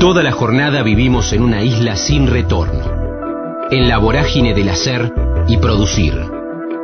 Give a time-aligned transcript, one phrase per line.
[0.00, 2.86] Toda la jornada vivimos en una isla sin retorno,
[3.70, 5.12] en la vorágine del hacer
[5.46, 6.14] y producir.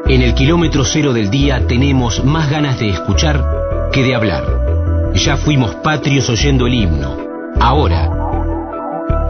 [0.06, 3.42] En el kilómetro cero del día tenemos más ganas de escuchar
[3.90, 5.14] que de hablar.
[5.14, 7.16] Ya fuimos patrios oyendo el himno.
[7.58, 8.10] Ahora,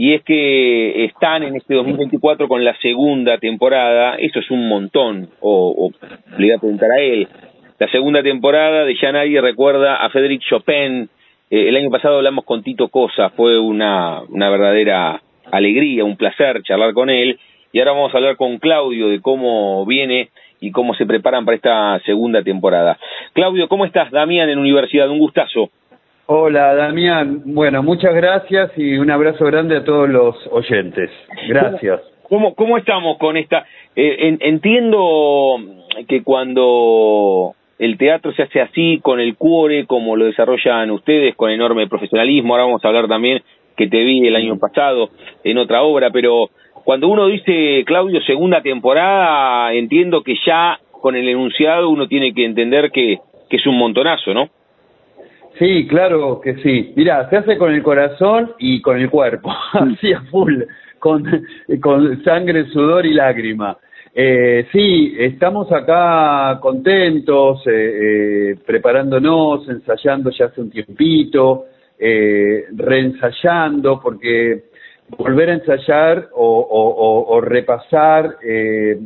[0.00, 5.28] y es que están en este 2024 con la segunda temporada, eso es un montón,
[5.40, 5.90] o,
[6.38, 7.26] le voy a preguntar a él,
[7.80, 11.08] la segunda temporada de Ya Nadie Recuerda a Frédéric Chopin,
[11.50, 16.62] eh, el año pasado hablamos con Tito Cosa, fue una, una verdadera alegría, un placer
[16.62, 17.40] charlar con él,
[17.72, 20.28] y ahora vamos a hablar con Claudio de cómo viene
[20.60, 22.98] y cómo se preparan para esta segunda temporada.
[23.32, 24.12] Claudio, ¿cómo estás?
[24.12, 25.70] Damián en Universidad, un gustazo.
[26.30, 27.40] Hola, Damián.
[27.46, 31.10] Bueno, muchas gracias y un abrazo grande a todos los oyentes.
[31.48, 32.02] Gracias.
[32.24, 33.64] ¿Cómo, cómo estamos con esta?
[33.96, 35.56] Eh, entiendo
[36.06, 41.50] que cuando el teatro se hace así, con el cuore, como lo desarrollan ustedes, con
[41.50, 43.42] enorme profesionalismo, ahora vamos a hablar también
[43.74, 45.08] que te vi el año pasado
[45.44, 46.50] en otra obra, pero
[46.84, 52.44] cuando uno dice, Claudio, segunda temporada, entiendo que ya con el enunciado uno tiene que
[52.44, 53.16] entender que,
[53.48, 54.50] que es un montonazo, ¿no?
[55.58, 56.92] Sí, claro que sí.
[56.94, 60.62] Mira, se hace con el corazón y con el cuerpo, así a full,
[60.98, 61.24] con,
[61.80, 63.76] con sangre, sudor y lágrima.
[64.14, 67.70] Eh, sí, estamos acá contentos, eh,
[68.52, 71.66] eh, preparándonos, ensayando ya hace un tiempito,
[71.98, 74.64] eh, reensayando, porque
[75.16, 78.98] volver a ensayar o, o, o repasar eh,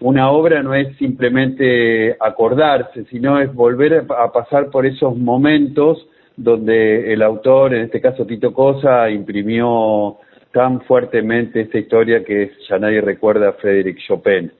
[0.00, 6.06] una obra no es simplemente acordarse, sino es volver a pasar por esos momentos
[6.36, 10.16] donde el autor, en este caso Tito Cosa, imprimió
[10.52, 14.50] tan fuertemente esta historia que ya nadie recuerda a Frédéric Chopin.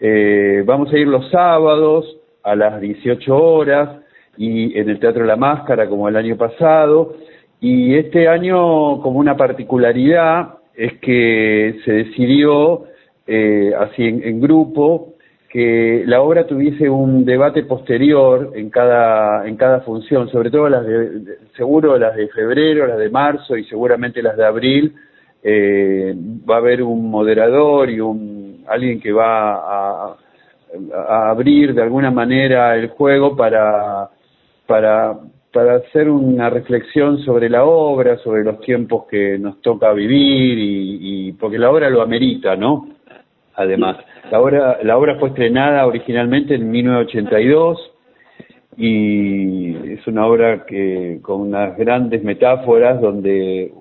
[0.00, 4.00] Eh, vamos a ir los sábados a las 18 horas
[4.36, 7.14] y en el Teatro La Máscara como el año pasado.
[7.60, 12.84] Y este año, como una particularidad, es que se decidió
[13.32, 15.14] eh, así en, grupo,
[15.48, 20.84] que la obra tuviese un debate posterior en cada, en cada función, sobre todo las
[20.84, 24.94] de, seguro las de febrero, las de marzo y seguramente las de abril,
[25.44, 26.12] eh,
[26.48, 30.16] va a haber un moderador y un alguien que va a,
[31.08, 34.10] a abrir de alguna manera el juego para,
[34.66, 35.20] para,
[35.52, 41.28] para hacer una reflexión sobre la obra, sobre los tiempos que nos toca vivir y,
[41.28, 42.99] y porque la obra lo amerita, ¿no?
[43.54, 43.96] Además.
[44.30, 47.90] La obra, la obra fue estrenada originalmente en 1982
[48.76, 53.72] y es una obra que con unas grandes metáforas donde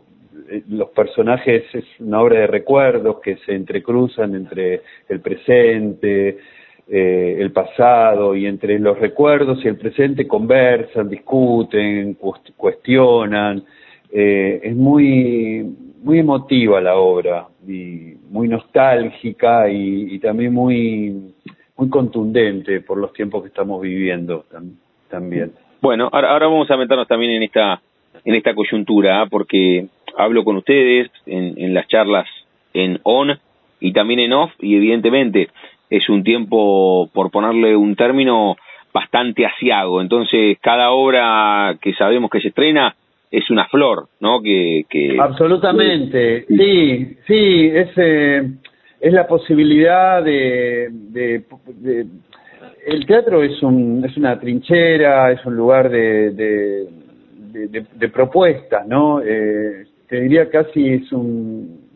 [0.49, 6.39] eh, los personajes es una obra de recuerdos que se entrecruzan entre el presente,
[6.87, 12.17] eh, el pasado y entre los recuerdos y el presente conversan, discuten,
[12.57, 13.63] cuestionan.
[14.11, 15.63] Eh, es muy
[16.01, 21.33] muy emotiva la obra y muy nostálgica y, también muy
[21.77, 24.45] muy contundente por los tiempos que estamos viviendo
[25.09, 25.53] también.
[25.81, 27.81] Bueno, ahora, ahora vamos a meternos también en esta
[28.25, 32.27] en esta coyuntura porque hablo con ustedes en, en las charlas
[32.73, 33.39] en on
[33.79, 35.49] y también en off y evidentemente
[35.89, 38.57] es un tiempo por ponerle un término
[38.93, 42.95] bastante asiago entonces cada obra que sabemos que se estrena
[43.31, 44.41] es una flor, ¿no?
[44.41, 45.17] Que, que...
[45.19, 48.49] Absolutamente, sí, sí, es, eh,
[48.99, 51.43] es la posibilidad de, de,
[51.75, 52.07] de,
[52.85, 56.87] El teatro es, un, es una trinchera, es un lugar de, de,
[57.67, 59.21] de, de propuestas, ¿no?
[59.23, 61.87] Eh, te diría casi es un...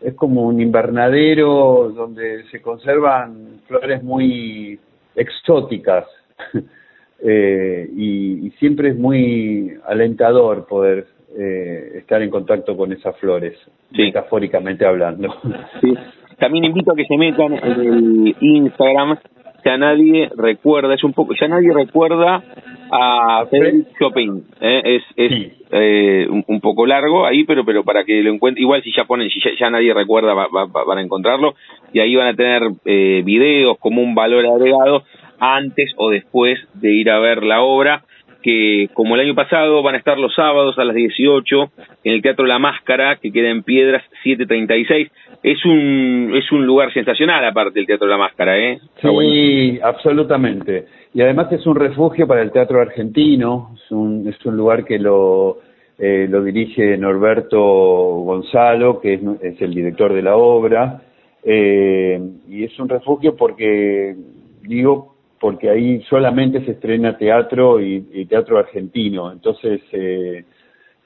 [0.00, 4.78] Es como un invernadero donde se conservan flores muy
[5.14, 6.06] exóticas.
[7.22, 11.06] eh, y, y, siempre es muy alentador poder
[11.38, 13.56] eh, estar en contacto con esas flores,
[13.90, 15.34] metafóricamente hablando.
[15.80, 15.94] Sí.
[16.38, 19.18] También invito a que se metan en el Instagram
[19.64, 22.42] ya nadie recuerda, es un poco, ya nadie recuerda
[22.90, 24.82] a Frédéric Chopin, ¿eh?
[24.84, 28.92] es, es eh, un, poco largo ahí, pero pero para que lo encuentren, igual si
[28.92, 31.54] ya ponen, si ya, nadie recuerda, va, van a encontrarlo,
[31.92, 35.04] y ahí van a tener eh, videos como un valor agregado
[35.40, 38.04] antes o después de ir a ver la obra,
[38.42, 41.70] que como el año pasado van a estar los sábados a las 18
[42.04, 45.10] en el Teatro La Máscara, que queda en Piedras 736.
[45.42, 48.78] Es un, es un lugar sensacional aparte del Teatro La Máscara, ¿eh?
[49.00, 50.86] sí, absolutamente.
[51.12, 54.98] Y además es un refugio para el teatro argentino, es un, es un lugar que
[54.98, 55.58] lo,
[55.98, 61.02] eh, lo dirige Norberto Gonzalo, que es, es el director de la obra,
[61.42, 64.14] eh, y es un refugio porque,
[64.62, 70.44] digo, porque ahí solamente se estrena teatro y, teatro argentino, entonces eh,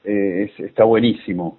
[0.03, 1.57] eh, está buenísimo,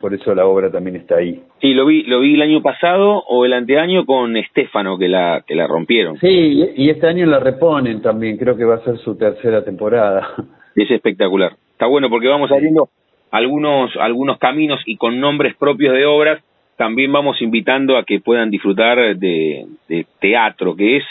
[0.00, 1.42] por eso la obra también está ahí.
[1.60, 5.44] Sí, lo vi, lo vi el año pasado o el anteaño con Estefano que la
[5.46, 6.18] que la rompieron.
[6.18, 10.28] Sí, y este año la reponen también, creo que va a ser su tercera temporada.
[10.76, 11.52] Es espectacular.
[11.72, 12.90] Está bueno porque vamos abriendo
[13.30, 16.42] algunos algunos caminos y con nombres propios de obras
[16.76, 21.04] también vamos invitando a que puedan disfrutar de, de teatro, que es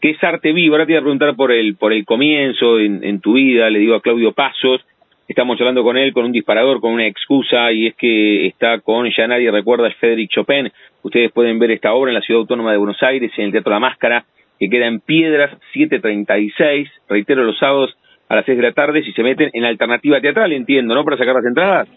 [0.00, 0.74] que es arte vivo.
[0.74, 3.78] Ahora te voy a preguntar por el, por el comienzo en, en tu vida, le
[3.78, 4.84] digo a Claudio Pasos,
[5.28, 9.08] estamos hablando con él con un disparador, con una excusa, y es que está con,
[9.10, 10.70] ya nadie recuerda, Frédéric Chopin.
[11.02, 13.72] Ustedes pueden ver esta obra en la Ciudad Autónoma de Buenos Aires, en el Teatro
[13.72, 14.24] La Máscara,
[14.58, 17.96] que queda en Piedras 736, reitero, los sábados
[18.28, 21.04] a las 6 de la tarde, si se meten en alternativa teatral, entiendo, ¿no?
[21.04, 21.88] Para sacar las entradas.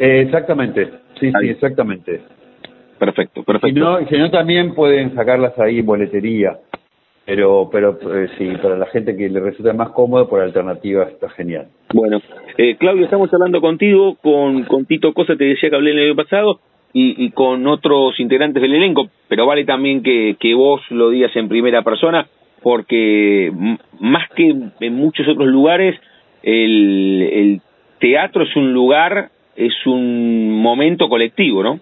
[0.00, 0.90] Eh, exactamente,
[1.20, 2.20] sí, sí, exactamente.
[2.98, 3.68] Perfecto, perfecto.
[3.68, 6.58] Si no, si no, también pueden sacarlas ahí en boletería
[7.28, 11.28] pero pero eh, sí, para la gente que le resulta más cómodo, por alternativa está
[11.28, 11.66] genial.
[11.92, 12.22] Bueno,
[12.56, 16.16] eh, Claudio, estamos hablando contigo, con, con Tito Cosa, te decía que hablé el año
[16.16, 16.60] pasado,
[16.94, 21.36] y, y con otros integrantes del elenco, pero vale también que, que vos lo digas
[21.36, 22.26] en primera persona,
[22.62, 23.52] porque
[24.00, 26.00] más que en muchos otros lugares,
[26.42, 27.60] el, el
[27.98, 31.78] teatro es un lugar, es un momento colectivo, ¿no?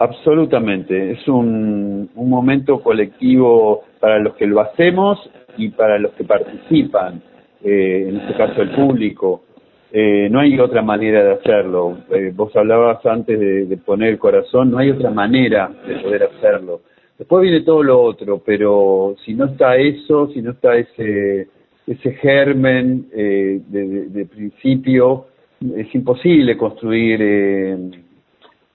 [0.00, 5.18] Absolutamente, es un, un momento colectivo para los que lo hacemos
[5.56, 7.20] y para los que participan,
[7.64, 9.42] eh, en este caso el público.
[9.90, 11.98] Eh, no hay otra manera de hacerlo.
[12.10, 16.82] Eh, vos hablabas antes de, poner el corazón, no hay otra manera de poder hacerlo.
[17.18, 21.48] Después viene todo lo otro, pero si no está eso, si no está ese,
[21.88, 25.26] ese germen de, de, de, principio,
[25.74, 27.20] es imposible construir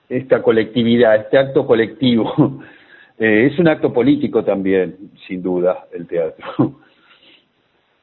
[0.10, 2.62] esta colectividad, este acto colectivo.
[3.20, 4.96] Eh, es un acto político también,
[5.28, 6.46] sin duda, el teatro.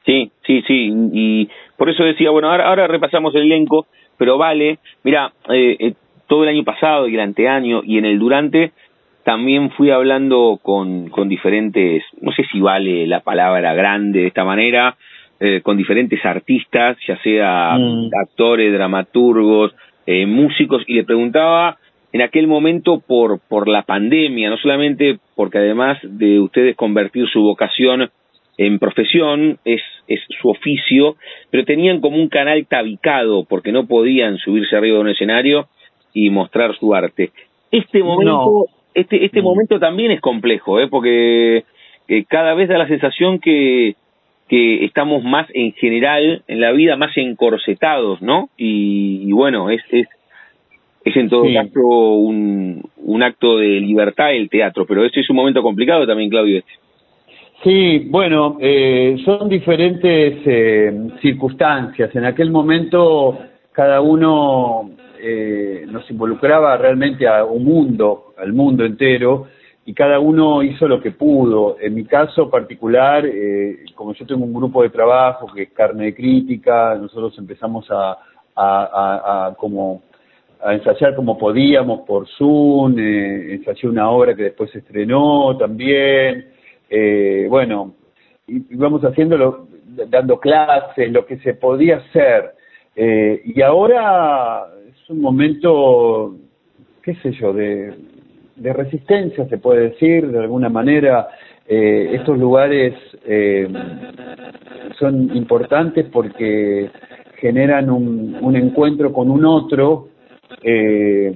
[0.05, 3.85] Sí, sí, sí, y por eso decía, bueno, ahora, ahora repasamos el elenco,
[4.17, 5.93] pero vale, mira, eh, eh,
[6.27, 8.71] todo el año pasado y el anteaño y en el durante
[9.23, 14.43] también fui hablando con, con diferentes, no sé si vale la palabra grande de esta
[14.43, 14.95] manera,
[15.39, 18.09] eh, con diferentes artistas, ya sea mm.
[18.21, 19.73] actores, dramaturgos,
[20.05, 21.77] eh, músicos, y le preguntaba
[22.13, 27.41] en aquel momento por, por la pandemia, no solamente porque además de ustedes convertir su
[27.41, 28.09] vocación
[28.57, 31.15] en profesión, es, es su oficio,
[31.49, 35.67] pero tenían como un canal tabicado porque no podían subirse arriba de un escenario
[36.13, 37.31] y mostrar su arte.
[37.71, 39.43] Este momento, este, este mm.
[39.43, 40.87] momento también es complejo, ¿eh?
[40.89, 41.63] porque
[42.07, 43.95] eh, cada vez da la sensación que,
[44.49, 48.49] que estamos más en general en la vida, más encorsetados, ¿no?
[48.57, 50.07] Y, y bueno, es, es,
[51.03, 55.35] es en todo caso un, un acto de libertad el teatro, pero este es un
[55.35, 56.61] momento complicado también, Claudio.
[57.63, 62.15] Sí, bueno, eh, son diferentes eh, circunstancias.
[62.15, 63.37] En aquel momento
[63.71, 69.47] cada uno eh, nos involucraba realmente a un mundo, al mundo entero,
[69.85, 71.77] y cada uno hizo lo que pudo.
[71.79, 76.05] En mi caso particular, eh, como yo tengo un grupo de trabajo que es carne
[76.05, 78.17] de crítica, nosotros empezamos a,
[78.55, 80.01] a, a, a como
[80.63, 86.47] a ensayar como podíamos por Zoom, eh, ensayé una obra que después se estrenó también,
[86.89, 87.93] eh, bueno,
[88.47, 89.67] y, íbamos haciéndolo,
[90.07, 92.51] dando clases, lo que se podía hacer,
[92.95, 96.35] eh, y ahora es un momento,
[97.01, 97.93] qué sé yo, de,
[98.55, 101.29] de resistencia se puede decir, de alguna manera,
[101.67, 102.93] eh, estos lugares
[103.25, 103.67] eh,
[104.99, 106.89] son importantes porque
[107.37, 110.09] generan un, un encuentro con un otro
[110.63, 111.33] eh,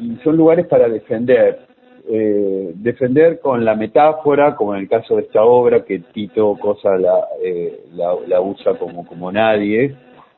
[0.00, 1.60] y son lugares para defender,
[2.08, 6.96] eh, defender con la metáfora, como en el caso de esta obra que Tito Cosa
[6.96, 9.94] la, eh, la, usa como, como nadie,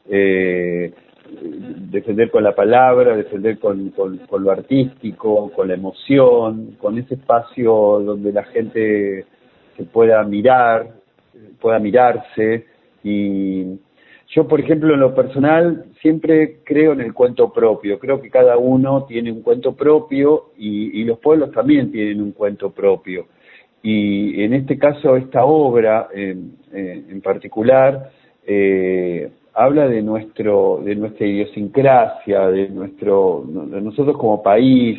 [0.09, 0.93] eh,
[1.91, 8.01] defender con la palabra, defender con, con, lo artístico, con la emoción, con ese espacio
[8.01, 9.27] donde la gente
[9.77, 10.89] se pueda mirar,
[11.61, 12.67] pueda mirarse.
[13.05, 13.79] Y
[14.29, 17.99] yo, por ejemplo, en lo personal, siempre creo en el cuento propio.
[17.99, 22.71] Creo que cada uno tiene un cuento propio y, los pueblos también tienen un cuento
[22.71, 23.27] propio.
[23.83, 28.11] Y en este caso, esta obra en particular
[28.47, 34.99] eh, habla de nuestro de nuestra idiosincrasia, de nuestro de nosotros como país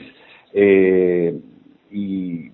[0.54, 1.34] eh,
[1.92, 2.52] y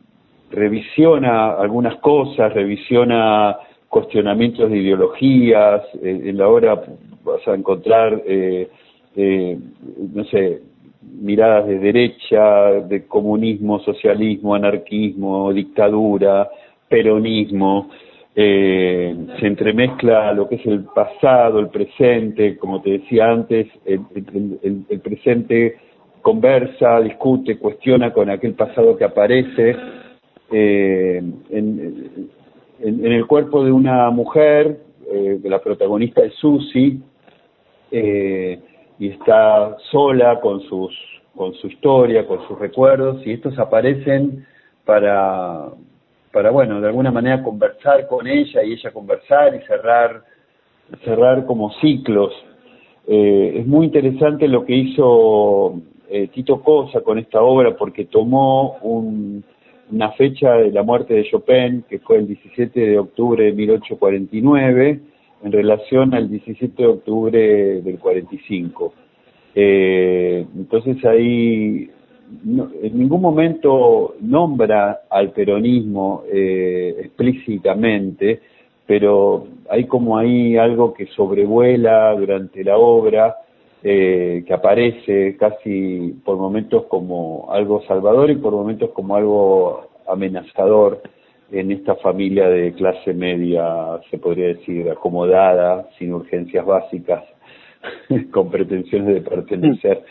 [0.50, 3.58] revisiona algunas cosas, revisiona
[3.90, 5.82] cuestionamientos de ideologías.
[6.02, 6.82] Eh, en la obra
[7.28, 8.70] vas a encontrar, eh,
[9.16, 9.58] eh,
[10.14, 10.62] no sé,
[11.02, 16.50] miradas de derecha, de comunismo, socialismo, anarquismo, dictadura,
[16.88, 17.90] peronismo.
[18.36, 24.02] Eh, se entremezcla lo que es el pasado, el presente, como te decía antes, el,
[24.90, 25.78] el, presente
[26.22, 29.76] conversa, discute, cuestiona con aquel pasado que aparece.
[30.52, 32.30] Eh, en,
[32.80, 34.82] en, el cuerpo de una mujer,
[35.12, 37.00] eh, la protagonista es Susie,
[37.92, 38.60] eh,
[39.00, 40.94] y está sola con sus
[41.38, 44.46] con su historia, con sus recuerdos, y estos aparecen
[44.84, 45.68] para,
[46.34, 50.24] para bueno, de alguna manera conversar con ella y ella conversar y cerrar,
[51.06, 52.34] cerrar como ciclos.
[53.08, 55.76] Eh, es muy interesante lo que hizo
[56.10, 59.44] eh, Tito Cosa con esta obra porque tomó un,
[59.92, 65.00] una fecha de la muerte de Chopin, que fue el 17 de octubre de 1849,
[65.44, 68.94] en relación al 17 de octubre del 45.
[69.56, 71.90] Eh, entonces ahí
[72.44, 78.42] en ningún momento nombra al peronismo eh, explícitamente,
[78.86, 83.36] pero hay como ahí algo que sobrevuela durante la obra,
[83.84, 91.02] eh, que aparece casi por momentos como algo salvador y por momentos como algo amenazador
[91.52, 97.24] en esta familia de clase media, se podría decir, acomodada, sin urgencias básicas,
[98.32, 100.04] con pretensiones de pertenecer.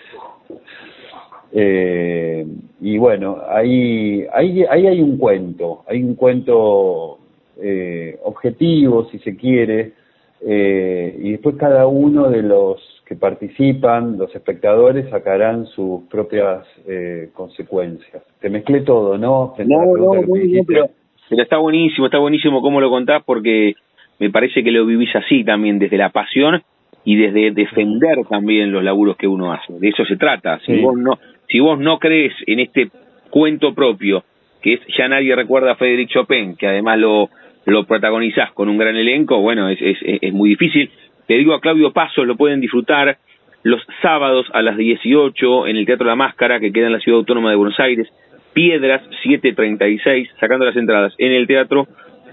[1.52, 2.46] Eh,
[2.80, 7.18] y bueno, ahí, ahí, ahí hay un cuento, hay un cuento
[7.60, 9.92] eh, objetivo, si se quiere,
[10.40, 17.30] eh, y después cada uno de los que participan, los espectadores, sacarán sus propias eh,
[17.32, 18.22] consecuencias.
[18.40, 19.54] Te mezclé todo, ¿no?
[19.64, 20.90] No, no, muy bien, pero,
[21.30, 23.74] está buenísimo, está buenísimo cómo lo contás porque
[24.18, 26.62] me parece que lo vivís así también, desde la pasión
[27.04, 29.74] y desde defender también los laburos que uno hace.
[29.78, 30.58] De eso se trata.
[30.60, 31.18] Si vos no
[31.48, 32.90] si vos no crees en este
[33.30, 34.24] cuento propio,
[34.60, 37.30] que es ya nadie recuerda a Frédéric Chopin, que además lo
[37.66, 40.90] lo protagonizás con un gran elenco, bueno, es, es, es muy difícil.
[41.26, 43.18] Te digo a Claudio Paso, lo pueden disfrutar
[43.64, 47.18] los sábados a las 18 en el Teatro La Máscara, que queda en la Ciudad
[47.18, 48.08] Autónoma de Buenos Aires,
[48.56, 51.86] Piedras 736, sacando las entradas en el teatro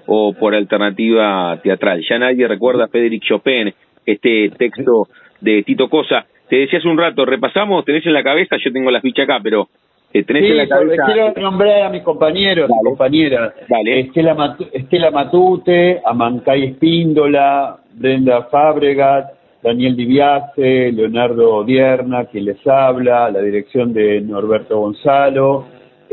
[0.05, 2.01] o por alternativa teatral.
[2.09, 3.73] Ya nadie recuerda a Frédéric Chopin,
[4.05, 5.09] este texto
[5.41, 6.25] de Tito Cosa.
[6.47, 9.41] Te decía hace un rato, repasamos, tenés en la cabeza, yo tengo la ficha acá,
[9.43, 9.67] pero
[10.13, 11.03] eh, tenés en la cabeza...
[11.05, 13.53] quiero nombrar a mis compañeros, a compañeras.
[13.59, 19.25] Estela, Estela Matute, Amancay Espíndola, Brenda Fabregat,
[19.61, 25.65] Daniel Diviase, Leonardo Dierna, quien les habla, la dirección de Norberto Gonzalo,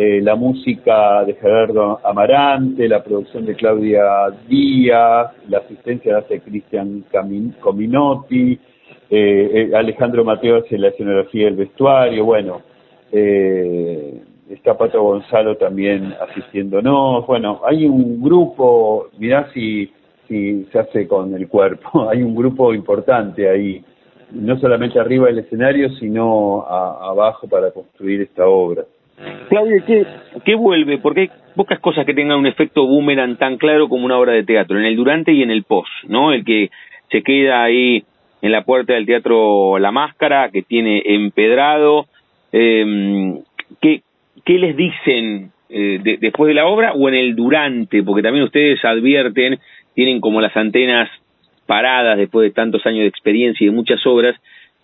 [0.03, 7.05] eh, la música de Gerardo Amarante, la producción de Claudia Díaz, la asistencia hace Cristian
[7.61, 8.59] Cominotti,
[9.11, 12.63] eh, eh, Alejandro Mateo hace la escenografía del vestuario, bueno,
[13.13, 19.93] eh, está Pato Gonzalo también asistiéndonos, bueno, hay un grupo, mirá si
[20.27, 22.09] si se hace con el cuerpo.
[22.09, 23.85] Hay un grupo importante ahí,
[24.31, 28.85] no solamente arriba del escenario, sino abajo para construir esta obra.
[29.49, 30.07] Claudio, ¿qué,
[30.45, 30.99] ¿qué vuelve?
[30.99, 34.45] Porque hay pocas cosas que tengan un efecto boomerang tan claro como una obra de
[34.45, 36.33] teatro, en el durante y en el post, ¿no?
[36.33, 36.71] El que
[37.11, 38.05] se queda ahí
[38.43, 42.07] en la puerta del teatro La Máscara, que tiene empedrado.
[42.53, 43.35] Eh,
[43.81, 44.03] ¿qué,
[44.45, 48.03] ¿Qué les dicen eh, después de la obra o en el durante?
[48.03, 49.59] Porque también ustedes advierten
[49.95, 51.11] tienen como las antenas
[51.67, 54.37] paradas después de tantos años de experiencia y de muchas obras,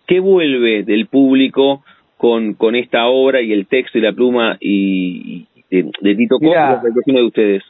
[0.07, 1.83] ¿qué vuelve del público
[2.17, 7.23] con, con esta obra y el texto y la pluma y, de, Tito Costa de
[7.25, 7.63] ustedes?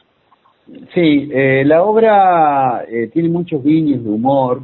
[0.93, 4.63] Sí, eh, la obra eh, tiene muchos guiños de humor,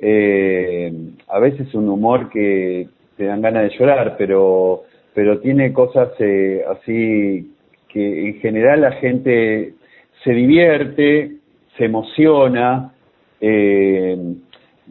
[0.00, 0.92] eh,
[1.28, 4.84] a veces un humor que te dan ganas de llorar, pero,
[5.14, 7.52] pero tiene cosas eh, así
[7.88, 9.74] que en general la gente
[10.22, 11.32] se divierte,
[11.76, 12.92] se emociona.
[13.40, 14.16] Eh,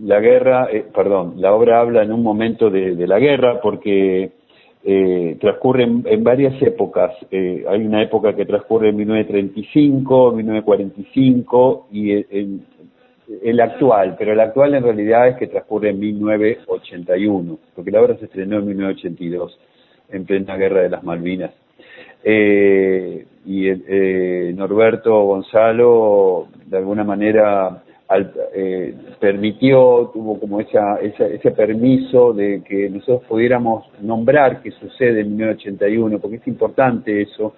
[0.01, 4.31] la guerra, eh, perdón, la obra habla en un momento de, la guerra porque
[4.83, 7.13] eh, transcurre en, varias épocas.
[7.31, 12.65] Eh, hay una época que transcurre en 1935, 1945 y en,
[13.43, 18.17] el actual, pero el actual en realidad es que transcurre en 1981, porque la obra
[18.17, 19.59] se estrenó en 1982,
[20.11, 21.51] en plena guerra de las Malvinas.
[22.23, 27.83] Eh, y eh, Norberto Gonzalo, de alguna manera,
[28.53, 35.35] eh, permitió, tuvo como esa, ese permiso de que nosotros pudiéramos nombrar qué sucede en
[35.35, 37.53] 1981, porque es importante eso,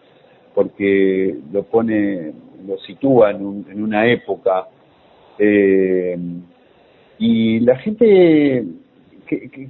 [0.55, 2.33] porque lo pone,
[2.67, 4.67] lo sitúa en, en una época
[5.39, 6.17] eh,
[7.17, 8.65] y la gente,
[9.25, 9.69] que,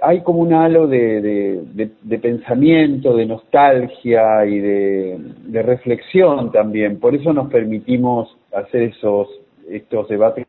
[0.00, 1.62] hay como un halo de,
[2.02, 6.98] de, pensamiento, de nostalgia y de, reflexión también.
[6.98, 9.28] Por eso nos permitimos hacer esos
[9.68, 10.46] estos debates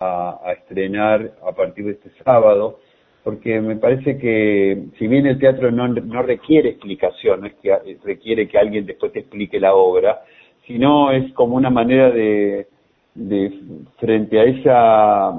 [0.00, 2.80] a, estrenar a partir de este sábado,
[3.22, 7.98] porque me parece que si bien el teatro no, no requiere explicación, no es que
[8.04, 10.22] requiere que alguien después te explique la obra,
[10.66, 12.66] sino es como una manera de,
[13.14, 13.52] de
[13.98, 15.34] frente a esa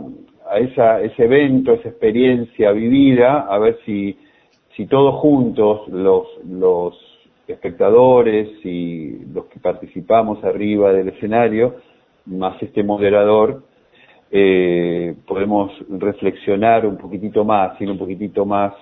[0.50, 4.18] a esa, ese evento, esa experiencia vivida, a ver si,
[4.76, 6.96] si todos juntos, los, los
[7.48, 11.76] espectadores y los que participamos arriba del escenario,
[12.26, 13.64] más este moderador,
[14.32, 18.74] eh, podemos reflexionar un poquitito más, ir un poquitito más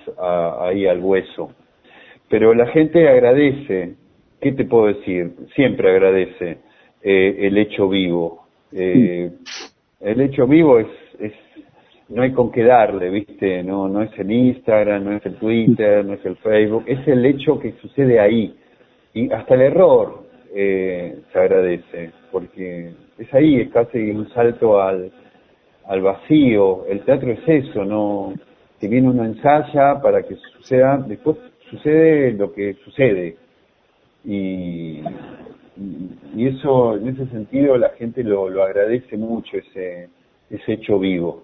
[0.62, 1.52] ahí al hueso.
[2.30, 3.96] Pero la gente agradece,
[4.42, 5.34] ¿qué te puedo decir?
[5.56, 6.58] Siempre agradece
[7.04, 9.30] eh, el hecho vivo, eh,
[10.00, 10.88] el hecho vivo es,
[11.20, 11.34] es,
[12.10, 13.62] no hay con qué darle, ¿viste?
[13.62, 17.26] No, no es el Instagram, no es el Twitter, no es el Facebook, es el
[17.26, 18.56] hecho que sucede ahí.
[19.14, 20.24] Y hasta el error
[20.56, 25.12] eh, se agradece, porque es ahí, es casi un salto al,
[25.88, 26.86] al vacío.
[26.88, 28.34] El teatro es eso, no
[28.80, 31.38] que viene uno ensaya para que suceda, después
[31.70, 33.38] sucede lo que sucede.
[34.26, 35.00] Y,
[36.36, 40.10] y eso, en ese sentido, la gente lo, lo agradece mucho, ese,
[40.50, 41.44] ese hecho vivo.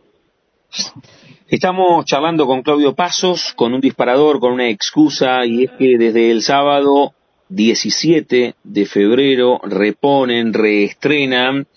[1.48, 6.32] Estamos charlando con Claudio Pasos, con un disparador, con una excusa, y es que desde
[6.32, 7.14] el sábado
[7.50, 11.68] 17 de febrero reponen, reestrenan.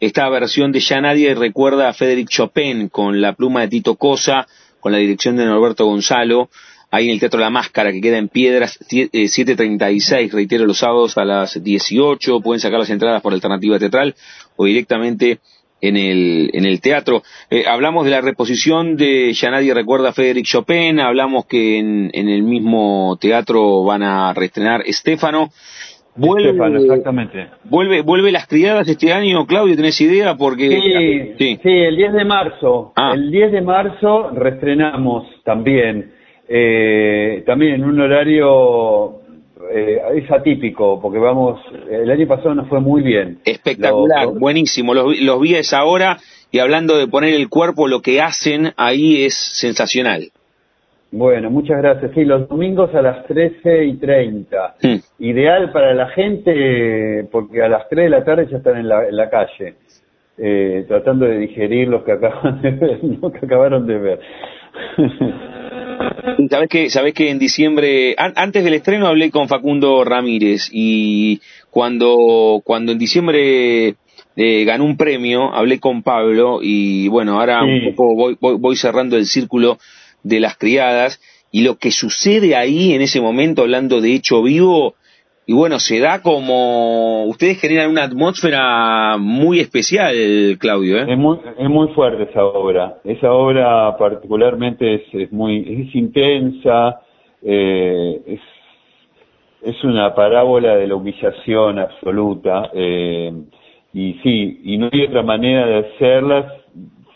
[0.00, 4.46] Esta versión de Ya Nadie recuerda a Frédéric Chopin con la pluma de Tito Cosa,
[4.80, 6.48] con la dirección de Norberto Gonzalo,
[6.90, 11.16] ahí en el Teatro La Máscara, que queda en Piedras, 7.36, eh, reitero, los sábados
[11.18, 14.14] a las 18, pueden sacar las entradas por alternativa teatral
[14.56, 15.38] o directamente
[15.80, 17.22] en el, en el teatro.
[17.50, 22.10] Eh, hablamos de la reposición de Ya nadie recuerda a Frédéric Chopin, hablamos que en,
[22.12, 25.48] en el mismo teatro van a reestrenar Estefano.
[26.16, 26.50] Vuelve,
[26.82, 27.46] exactamente.
[27.64, 30.36] Vuelve, vuelve las criadas este año, Claudio, ¿tenés idea?
[30.36, 30.68] Porque
[31.38, 31.70] sí, sí.
[31.70, 32.92] el 10 de marzo.
[32.96, 33.12] Ah.
[33.14, 36.12] El 10 de marzo reestrenamos también
[36.52, 39.19] eh, también en un horario
[39.72, 43.38] eh, es atípico, porque vamos, el año pasado nos fue muy bien.
[43.44, 44.94] Espectacular, buenísimo.
[44.94, 46.18] Los, los vi a esa hora
[46.50, 50.30] y hablando de poner el cuerpo, lo que hacen ahí es sensacional.
[51.12, 52.12] Bueno, muchas gracias.
[52.14, 54.74] Sí, los domingos a las 13 y 30.
[54.82, 54.96] Hmm.
[55.18, 59.08] Ideal para la gente, porque a las 3 de la tarde ya están en la,
[59.08, 59.74] en la calle,
[60.38, 64.20] eh, tratando de digerir lo que acaban de ver, lo que acabaron de ver.
[66.50, 72.60] Sabes que, sabes que en diciembre, antes del estreno hablé con Facundo Ramírez y cuando,
[72.64, 73.94] cuando en diciembre
[74.36, 79.16] eh, ganó un premio, hablé con Pablo y bueno, ahora un poco voy, voy, cerrando
[79.16, 79.78] el círculo
[80.22, 84.94] de las criadas y lo que sucede ahí en ese momento, hablando de hecho vivo,
[85.50, 90.14] y bueno, se da como ustedes generan una atmósfera muy especial,
[90.60, 90.98] Claudio.
[90.98, 91.06] ¿eh?
[91.08, 92.98] Es, muy, es muy fuerte esa obra.
[93.02, 97.00] Esa obra particularmente es, es muy es intensa,
[97.42, 98.40] eh, es,
[99.62, 102.70] es una parábola de la humillación absoluta.
[102.72, 103.32] Eh,
[103.92, 106.46] y sí, y no hay otra manera de hacerlas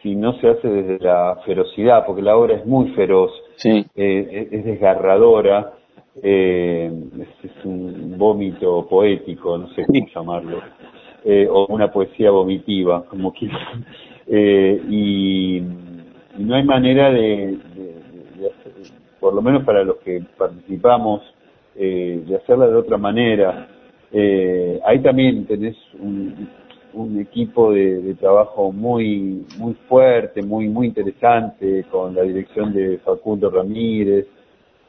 [0.03, 3.87] si no se hace desde la ferocidad, porque la obra es muy feroz, sí.
[3.95, 5.75] eh, es desgarradora
[6.23, 6.91] eh,
[7.43, 10.61] es, un vómito poético, no sé cómo llamarlo,
[11.25, 13.85] eh, o una poesía vomitiva, como quieran,
[14.27, 15.63] eh, y,
[16.39, 17.57] no hay manera de,
[19.21, 21.23] por lo menos para los que participamos,
[21.77, 23.69] eh, de hacerla de otra manera.
[24.13, 26.49] Eh, ahí también tenés un,
[26.93, 32.99] un equipo de, de, trabajo muy muy fuerte, muy muy interesante, con la dirección de
[32.99, 34.27] Facundo Ramírez,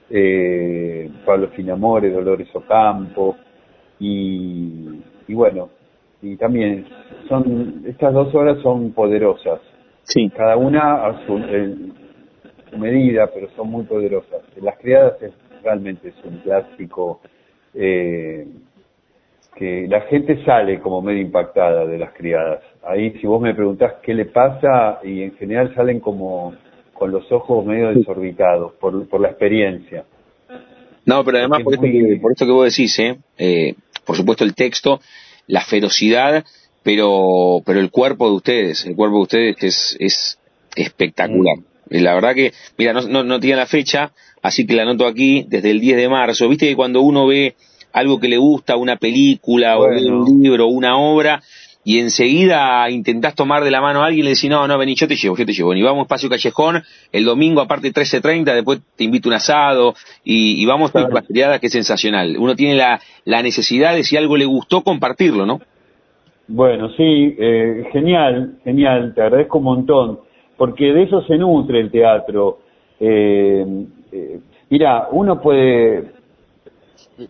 [0.10, 3.38] eh, Pablo Finamore, Dolores Ocampo,
[4.00, 5.70] y, y bueno,
[6.22, 6.86] y también
[7.30, 9.60] son, estas dos horas son poderosas,
[10.06, 10.30] Sí.
[10.36, 11.40] Cada una a su,
[12.78, 14.42] medida, pero son muy poderosas.
[14.62, 17.22] Las criadas es, realmente es un clásico
[17.74, 18.48] eh,
[19.56, 22.62] que la gente sale como medio impactada de las criadas.
[22.84, 26.54] Ahí si vos me preguntás qué le pasa, y en general salen como
[26.96, 30.06] con los ojos medio desorbitados por, por la experiencia.
[31.06, 33.18] No, pero además por, esto que, por esto que vos decís, ¿eh?
[33.38, 33.76] ¿eh?
[34.06, 35.02] por supuesto el texto,
[35.48, 36.44] la ferocidad,
[36.84, 40.40] pero pero el cuerpo de ustedes, el cuerpo de ustedes es, es
[40.76, 41.58] espectacular.
[41.58, 41.64] Mm.
[41.90, 45.46] La verdad que, mira, no, no, no tiene la fecha, así que la anoto aquí
[45.48, 46.50] desde el 10 de marzo.
[46.50, 47.56] Viste que cuando uno ve
[47.92, 51.44] algo que le gusta, una película o un libro, una obra,
[51.88, 54.96] y enseguida intentás tomar de la mano a alguien y le decís, no, no, vení,
[54.96, 55.74] yo te llevo, yo te llevo.
[55.76, 59.94] Y vamos a Espacio Callejón, el domingo aparte 13.30, después te invito un asado
[60.24, 62.38] y, vamos a las criadas que es sensacional.
[62.40, 65.62] Uno tiene la, la necesidad de si algo le gustó compartirlo, ¿no?
[66.48, 70.20] Bueno, sí, eh, genial, genial, te agradezco un montón,
[70.58, 72.60] porque de eso se nutre el teatro.
[73.00, 73.64] Eh,
[74.12, 74.40] eh,
[74.72, 76.16] mira, uno puede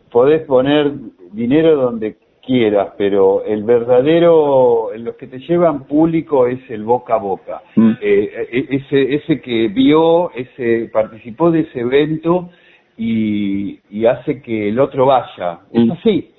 [0.10, 0.94] podés poner
[1.34, 2.16] dinero donde
[2.46, 7.62] quieras, pero el verdadero, los que te llevan público es el boca a boca.
[7.76, 7.92] Mm.
[8.02, 12.50] Eh, e, ese, ese que vio, ese participó de ese evento
[12.98, 15.60] y, hace que el otro vaya.
[15.72, 15.92] Es mm.
[15.92, 16.32] así.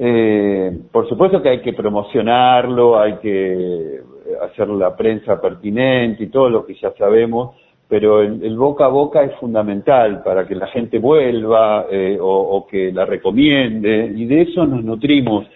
[0.00, 4.00] Eh, por supuesto que hay que promocionarlo, hay que
[4.42, 7.56] hacer la prensa pertinente y todo lo que ya sabemos,
[7.88, 12.92] pero el, boca a boca es fundamental para que la gente vuelva eh, o, que
[12.92, 15.46] la recomiende y de eso nos nutrimos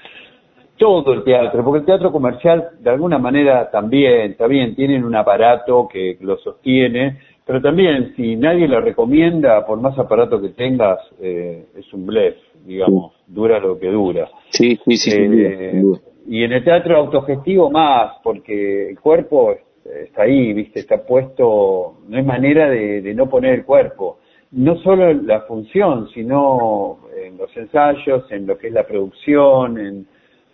[0.79, 5.15] todo el teatro, porque el teatro comercial de alguna manera también, está bien, tienen un
[5.15, 10.99] aparato que lo sostiene, pero también si nadie lo recomienda, por más aparato que tengas,
[11.21, 14.29] eh, es un blef, digamos, dura lo que dura.
[14.49, 15.11] Sí, sí, sí.
[15.15, 15.83] Eh,
[16.29, 22.17] y en el teatro autogestivo más, porque el cuerpo está ahí, viste, está puesto, no
[22.17, 24.19] hay manera de, no poner el cuerpo.
[24.51, 30.07] No solo la función, sino en los ensayos, en lo que es la producción, en,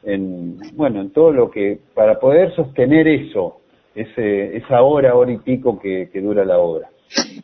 [0.05, 3.61] en bueno, en todo lo que, para poder sostener eso,
[3.95, 6.91] ese, esa hora, hora y pico que dura la obra.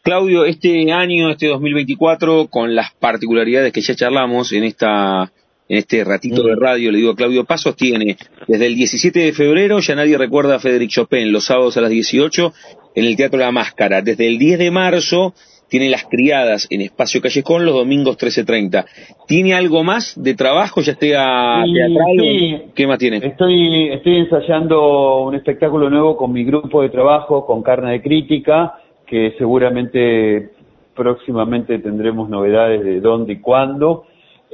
[0.03, 5.33] Claudio, este año, este 2024, con las particularidades que ya charlamos en esta
[5.69, 9.33] en este ratito de radio, le digo a Claudio Pasos, tiene desde el 17 de
[9.33, 12.53] febrero, ya nadie recuerda a Federic Chopin, los sábados a las 18,
[12.95, 14.03] en el Teatro La Máscara.
[14.03, 15.35] Desde el 10 de marzo
[15.69, 18.85] tiene Las Criadas en Espacio Callejón los domingos 13.30.
[19.27, 22.73] ¿Tiene algo más de trabajo, ya esté a teatral?
[22.75, 23.17] ¿Qué más tiene?
[23.17, 28.75] Estoy, estoy ensayando un espectáculo nuevo con mi grupo de trabajo, con Carne de Crítica,
[29.07, 30.51] que seguramente
[30.95, 34.05] próximamente tendremos novedades de dónde y cuándo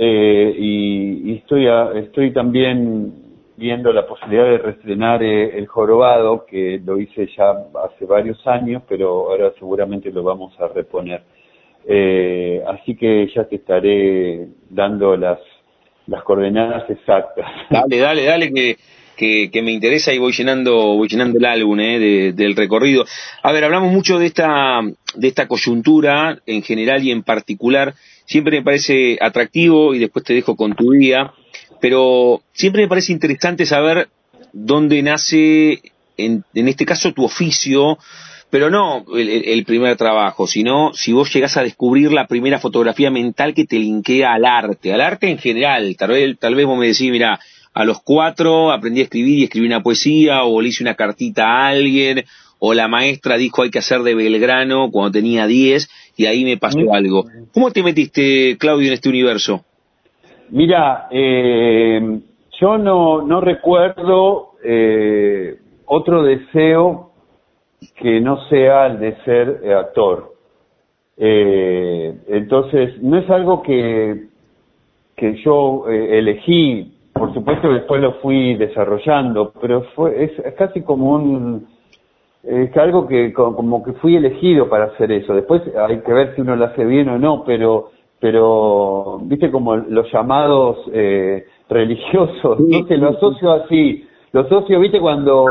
[0.02, 3.12] eh, y, estoy, estoy también
[3.58, 7.50] viendo la posibilidad de reestrenar eh, El Jorobado, que lo hice ya
[7.84, 11.22] hace varios años, pero ahora seguramente lo vamos a reponer.
[11.86, 15.38] Eh, así que ya te estaré dando las,
[16.06, 17.46] las coordenadas exactas.
[17.68, 22.32] Dale, dale, dale, que, que, me interesa y voy llenando, voy llenando el álbum eh,
[22.34, 23.04] del recorrido.
[23.42, 24.80] A ver, hablamos mucho de esta,
[25.14, 27.92] de esta coyuntura en general y en particular
[28.30, 31.32] siempre me parece atractivo y después te dejo con tu día,
[31.80, 34.08] pero siempre me parece interesante saber
[34.52, 35.82] dónde nace,
[36.16, 37.98] en, este caso, tu oficio,
[38.48, 43.52] pero no el, primer trabajo, sino si vos llegás a descubrir la primera fotografía mental
[43.52, 45.96] que te linkea al arte, al arte en general.
[45.96, 47.40] Tal vez, tal vez vos me decís, mira,
[47.74, 51.46] a los cuatro aprendí a escribir y escribí una poesía, o le hice una cartita
[51.46, 52.24] a alguien,
[52.60, 55.90] o la maestra dijo hay que hacer de Belgrano cuando tenía diez,
[56.20, 57.24] y ahí me pasó algo.
[57.54, 59.64] ¿Cómo te metiste, Claudio, en este universo?
[60.50, 62.20] Mira, eh,
[62.60, 65.56] yo no, no recuerdo eh,
[65.86, 67.12] otro deseo
[67.96, 70.34] que no sea el de ser eh, actor.
[71.16, 74.26] entonces, no es algo que,
[75.16, 81.66] que yo elegí, por supuesto después lo fui desarrollando, pero fue, es casi como un
[82.42, 85.34] es algo que como que fui elegido para hacer eso.
[85.34, 89.76] Después hay que ver si uno lo hace bien o no, pero pero viste como
[89.76, 95.46] los llamados eh, religiosos, no lo asocio así, lo asocio, viste cuando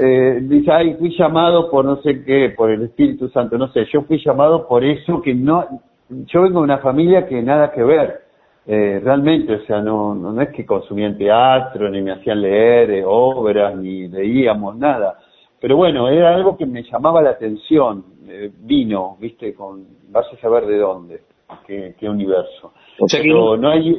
[0.00, 3.84] eh, dice, ay, fui llamado por no sé qué, por el Espíritu Santo, no sé,
[3.92, 5.66] yo fui llamado por eso que no,
[6.08, 8.20] yo vengo de una familia que nada que ver,
[8.66, 13.02] eh, realmente, o sea, no, no, es que consumían teatro, ni me hacían leer eh,
[13.04, 15.18] obras, ni leíamos nada
[15.64, 20.36] pero bueno, era algo que me llamaba la atención, eh, vino, viste, con, vas a
[20.36, 21.20] saber de dónde,
[21.66, 22.74] qué, universo.
[23.10, 23.96] Pero no hay,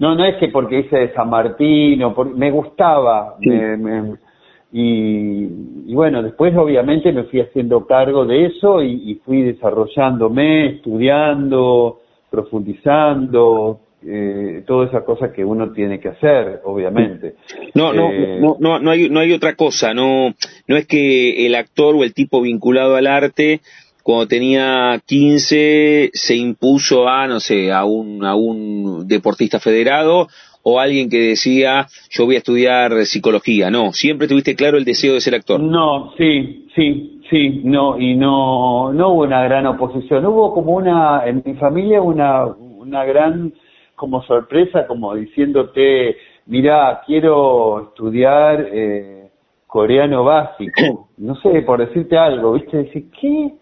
[0.00, 4.16] no, no es que porque hice de San Martín, o me gustaba, me,
[4.72, 13.78] y, bueno, después obviamente me fui haciendo cargo de eso y, fui desarrollándome, estudiando, profundizando,
[14.04, 17.34] eh, todas esas cosas que uno tiene que hacer, obviamente.
[17.74, 20.34] No, no, eh, no, no, no hay, no hay otra cosa, no,
[20.68, 23.60] no es que el actor o el tipo vinculado al arte
[24.02, 30.28] cuando tenía 15 se impuso a, no sé, a un, a un deportista federado
[30.62, 35.14] o alguien que decía yo voy a estudiar psicología, no, siempre tuviste claro el deseo
[35.14, 35.58] de ser actor.
[35.60, 41.26] No, sí, sí, sí, no, y no, no hubo una gran oposición, hubo como una,
[41.26, 43.54] en mi familia una, una gran
[43.96, 49.30] como sorpresa, como diciéndote, mira, quiero estudiar eh,
[49.66, 53.52] coreano básico, no sé, por decirte algo, viste, decir, ¿qué?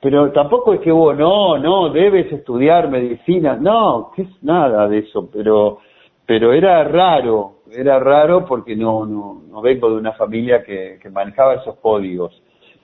[0.00, 4.98] pero tampoco es que vos, no, no, debes estudiar medicina, no, que es nada de
[4.98, 5.78] eso, pero,
[6.24, 11.10] pero era raro, era raro porque no, no, no vengo de una familia que, que
[11.10, 12.40] manejaba esos códigos,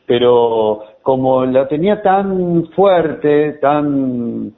[0.06, 4.52] pero como la tenía tan fuerte, tan,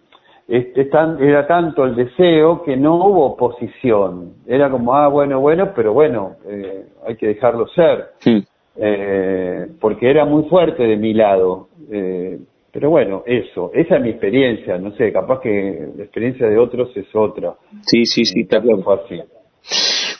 [0.47, 5.73] este, tan, era tanto el deseo que no hubo oposición, era como, ah, bueno, bueno,
[5.75, 8.11] pero bueno, eh, hay que dejarlo ser.
[8.19, 8.45] Sí.
[8.77, 11.69] Eh, porque era muy fuerte de mi lado.
[11.91, 12.39] Eh,
[12.73, 16.91] pero bueno, eso, esa es mi experiencia, no sé, capaz que la experiencia de otros
[16.97, 17.55] es otra.
[17.83, 18.83] Sí, sí, sí, está claro.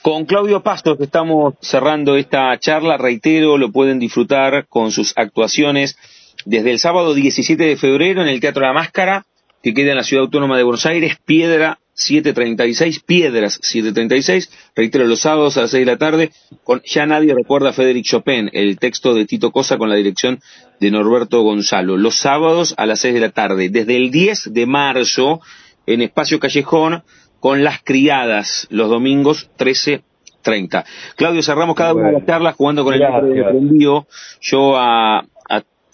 [0.03, 5.99] Con Claudio Pastos estamos cerrando esta charla, reitero, lo pueden disfrutar con sus actuaciones
[6.47, 9.25] desde el sábado 17 de febrero en el Teatro La Máscara,
[9.65, 15.21] que queda en la Ciudad Autónoma de Buenos Aires, Piedra 736, Piedras 736, reitero los
[15.21, 16.33] sábados a las 6 de la tarde,
[16.65, 20.41] con Ya nadie recuerda a Federic Chopin, el texto de Tito Cosa con la dirección
[20.81, 24.67] de Norberto Gonzalo, los sábados a las 6 de la tarde, desde el 10 de
[24.67, 25.41] marzo
[25.87, 27.03] en Espacio Callejón
[27.41, 30.85] con Las Criadas, los domingos 13.30.
[31.17, 34.07] Claudio, cerramos cada una de las charlas jugando con el envío.
[34.43, 35.25] Yo a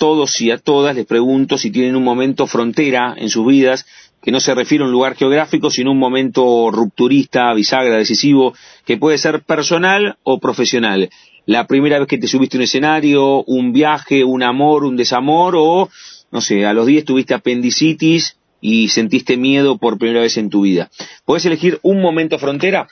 [0.01, 3.85] todos y a todas les pregunto si tienen un momento frontera en sus vidas
[4.23, 8.55] que no se refiere a un lugar geográfico, sino un momento rupturista, bisagra, decisivo,
[8.87, 11.11] que puede ser personal o profesional.
[11.45, 15.55] La primera vez que te subiste a un escenario, un viaje, un amor, un desamor,
[15.59, 15.91] o,
[16.31, 20.63] no sé, a los 10 tuviste apendicitis y sentiste miedo por primera vez en tu
[20.63, 20.91] vida.
[21.27, 22.89] ¿Puedes elegir un momento frontera?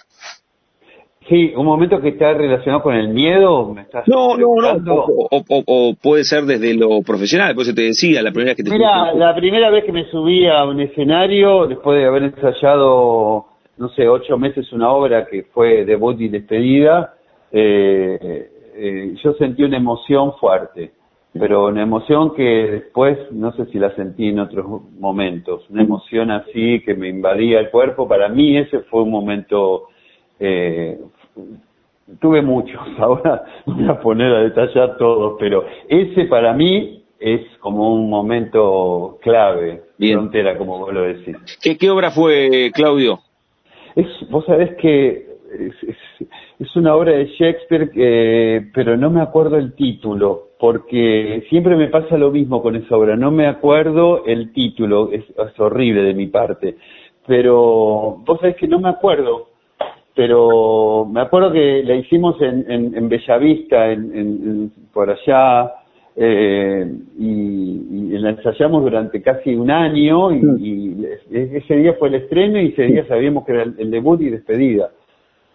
[1.29, 3.73] Sí, un momento que está relacionado con el miedo.
[3.75, 5.05] ¿me estás no, no, no.
[5.67, 8.71] O, puede ser desde lo profesional, por eso te decía, la primera vez que te
[8.71, 13.89] Mira, la primera vez que me subí a un escenario, después de haber ensayado, no
[13.91, 17.15] sé, ocho meses una obra que fue debut y despedida,
[17.53, 20.93] eh, eh, yo sentí una emoción fuerte,
[21.35, 24.65] pero una emoción que después no sé si la sentí en otros
[24.99, 28.09] momentos, una emoción así que me invadía el cuerpo.
[28.09, 29.89] Para mí ese fue un momento
[30.41, 30.99] eh,
[32.21, 37.93] tuve muchos, ahora voy a poner a detallar todos, pero ese para mí es como
[37.93, 41.37] un momento clave, frontera, como vos lo decís.
[41.63, 43.21] ¿Qué, qué obra fue, Claudio?
[43.97, 45.75] Es, vos sabés que es,
[46.61, 51.89] es, una obra de Shakespeare, que, pero no me acuerdo el título, porque siempre me
[51.89, 56.15] pasa lo mismo con esa obra, no me acuerdo el título, es, es horrible de
[56.15, 56.77] mi parte,
[57.27, 59.49] pero vos sabés que no me acuerdo,
[60.19, 65.71] pero me acuerdo que la hicimos en, en, Bellavista, en, por allá,
[66.17, 71.05] eh, y, la ensayamos durante casi un año, y, mm.
[71.31, 74.91] ese día fue el estreno y ese día sabíamos que era el, debut y despedida.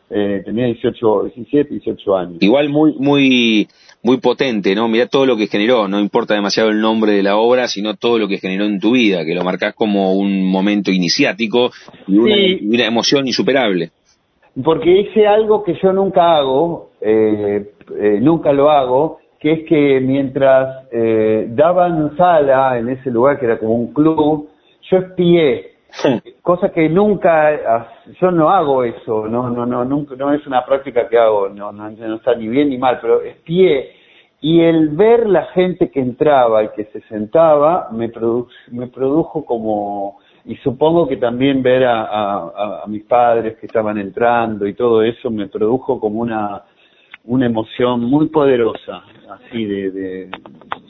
[0.10, 2.38] Eh, tenía 18, 17, 18 años.
[2.40, 3.68] Igual muy, muy,
[4.02, 4.88] muy potente, ¿no?
[4.88, 8.18] Mirá todo lo que generó, no importa demasiado el nombre de la obra, sino todo
[8.18, 11.72] lo que generó en tu vida, que lo marcás como un momento iniciático
[12.08, 13.92] y una emoción insuperable
[14.62, 20.00] porque hice algo que yo nunca hago, eh, eh, nunca lo hago, que es que
[20.00, 24.50] mientras eh, daban sala en ese lugar que era como un club,
[24.90, 25.72] yo espié,
[26.42, 27.88] cosa que nunca,
[28.22, 31.72] yo no hago eso, no, no, no, nunca, no es una práctica que hago, no,
[31.72, 33.92] no, no está ni bien ni mal, pero espié.
[34.42, 38.12] Y el ver la gente que entraba y que se sentaba me,
[38.72, 44.74] me produjo como y supongo que también ver a, mis padres que estaban entrando y
[44.74, 46.64] todo eso me produjo como una
[47.26, 50.32] una emoción muy poderosa, así de, de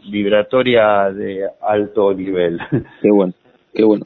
[0.09, 2.59] vibratoria de alto nivel.
[3.03, 3.33] Qué bueno,
[3.71, 4.03] qué bueno.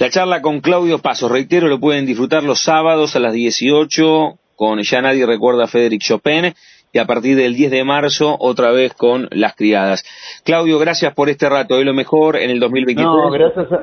[0.00, 4.82] La charla con Claudio Pasos, reitero, lo pueden disfrutar los sábados a las 18 con
[4.82, 6.52] Ya Nadie Recuerda a Federic Chopin
[6.92, 10.02] y a partir del 10 de marzo otra vez con Las Criadas.
[10.44, 13.06] Claudio, gracias por este rato, es lo mejor en el 2023.
[13.06, 13.82] No, gracias a,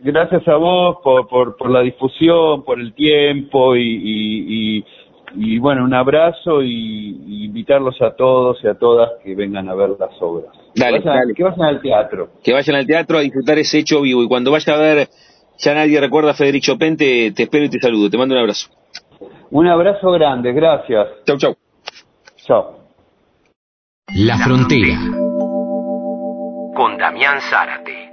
[0.00, 4.84] gracias a vos por, por, por la difusión, por el tiempo y, y,
[5.34, 9.90] y bueno, un abrazo y, invitarlos a todos y a todas que vengan a ver
[9.98, 10.52] las obras.
[10.74, 12.28] Dale, que, vayan, que vayan al teatro.
[12.42, 15.08] Que vayan al teatro a disfrutar ese hecho vivo y cuando vaya a ver,
[15.58, 18.68] ya nadie recuerda a Federico Chopin, te, espero y te saludo, te mando un abrazo.
[19.50, 21.08] Un abrazo grande, gracias.
[21.24, 21.56] Chau, chau.
[22.48, 22.78] Chao.
[24.14, 24.98] La Frontera.
[26.74, 28.08] Con Damián Zárate.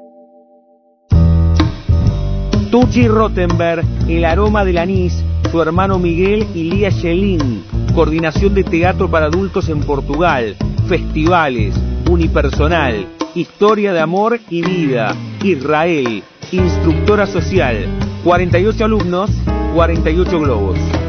[2.69, 7.63] Tucci Rottenberg, El aroma del anís, su hermano Miguel y Lía Shelin,
[7.95, 10.57] coordinación de teatro para adultos en Portugal,
[10.89, 11.73] festivales,
[12.09, 16.21] unipersonal, historia de amor y vida, Israel,
[16.51, 17.87] instructora social,
[18.25, 19.31] 48 alumnos,
[19.73, 21.04] 48 globos.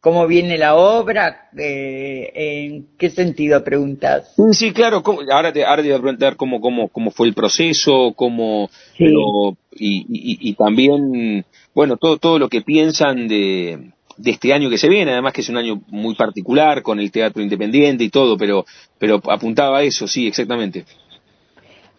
[0.00, 4.34] cómo viene la obra, eh, en qué sentido preguntas.
[4.52, 5.02] Sí, claro,
[5.32, 10.54] ahora, te, ahora te voy a preguntar cómo, cómo, cómo fue el proceso, cómo, y,
[10.54, 15.32] también, bueno, todo, todo lo que piensan de, de este año que se viene, además
[15.32, 18.64] que es un año muy particular con el teatro independiente y todo, pero,
[18.98, 20.84] pero apuntaba a eso, sí, exactamente.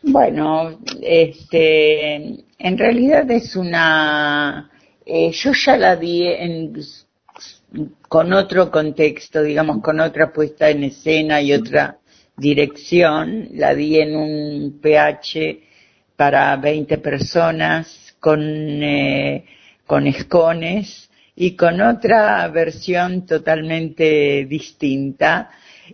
[0.04, 2.16] Bueno, este,
[2.60, 4.70] en realidad es una,
[5.06, 6.78] eh, yo ya la vi en,
[8.08, 11.98] con otro contexto, digamos, con otra puesta en escena y otra
[12.36, 15.60] dirección, la vi en un PH
[16.16, 19.46] para 20 personas con, eh,
[19.86, 25.50] con escones y con otra versión totalmente distinta.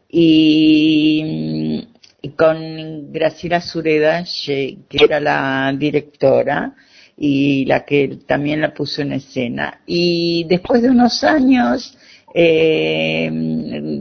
[0.09, 1.87] Y
[2.31, 6.75] con Graciela Sureda, que era la directora
[7.17, 9.81] y la que también la puso en escena.
[9.85, 11.97] Y después de unos años
[12.33, 13.29] eh,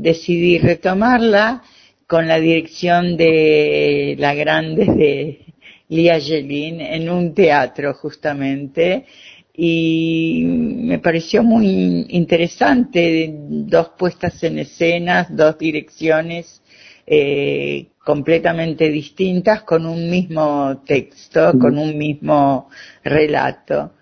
[0.01, 1.63] decidí retomarla
[2.07, 5.55] con la dirección de la grande de
[5.89, 9.05] Lía Yelin en un teatro justamente
[9.55, 16.63] y me pareció muy interesante, dos puestas en escenas, dos direcciones
[17.07, 22.69] eh, completamente distintas con un mismo texto, con un mismo
[23.05, 23.93] relato.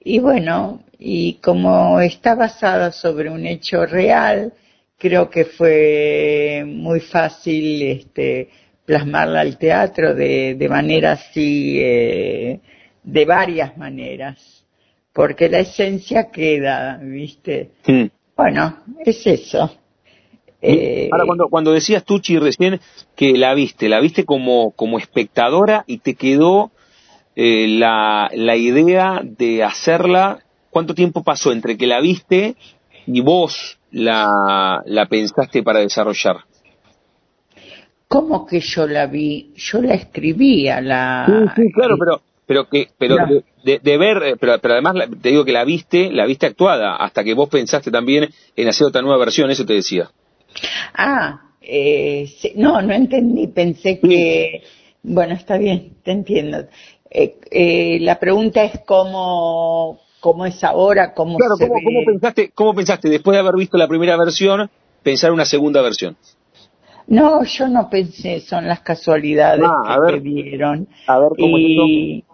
[0.00, 4.52] Y bueno, y como está basada sobre un hecho real,
[4.98, 8.48] creo que fue muy fácil este,
[8.84, 12.60] plasmarla al teatro de, de manera así, eh,
[13.02, 14.64] de varias maneras,
[15.12, 17.70] porque la esencia queda, ¿viste?
[18.36, 19.85] Bueno, es eso.
[20.62, 22.80] Eh, Ahora, cuando, cuando decías Tucci recién
[23.14, 26.70] que la viste, la viste como, como espectadora y te quedó
[27.34, 30.40] eh, la, la idea de hacerla,
[30.70, 32.56] ¿cuánto tiempo pasó entre que la viste
[33.06, 36.38] y vos la, la pensaste para desarrollar?
[38.08, 39.52] ¿Cómo que yo la vi?
[39.56, 41.26] Yo la escribía, la...
[41.54, 43.16] Sí, sí claro, pero pero que pero
[43.64, 46.94] de, de, ver eh, pero, pero además te digo que la viste la viste actuada
[46.94, 50.10] hasta que vos pensaste también en hacer otra nueva versión eso te decía
[50.94, 54.62] Ah, eh, no, no entendí, pensé que,
[55.02, 56.66] bueno, está bien, te entiendo.
[57.10, 62.74] Eh, eh, la pregunta es cómo, cómo es ahora, cómo claro, ¿cómo, ¿cómo, pensaste, ¿cómo
[62.74, 64.70] pensaste, después de haber visto la primera versión,
[65.02, 66.16] pensar una segunda versión?
[67.08, 70.88] No, yo no pensé, son las casualidades ah, que vieron.
[71.06, 72.24] A ver cómo y,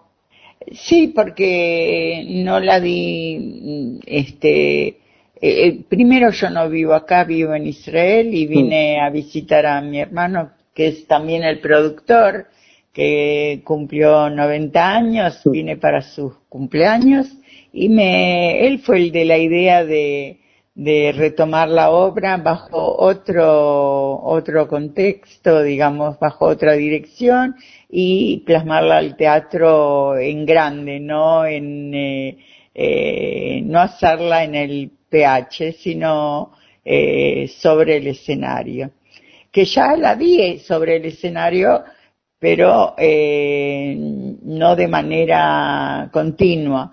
[0.71, 5.01] Sí, porque no la di, este,
[5.43, 9.99] eh, primero yo no vivo acá, vivo en Israel y vine a visitar a mi
[9.99, 12.47] hermano, que es también el productor,
[12.93, 17.27] que cumplió 90 años, vine para sus cumpleaños
[17.73, 20.39] y me, él fue el de la idea de,
[20.77, 27.57] de retomar la obra bajo otro, otro contexto, digamos, bajo otra dirección
[27.91, 32.39] y plasmarla al teatro en grande, no en, eh,
[32.75, 36.53] eh, no hacerla en el PH, sino
[36.83, 38.93] eh, sobre el escenario.
[39.51, 41.85] Que ya la vi sobre el escenario,
[42.39, 46.93] pero eh, no de manera continua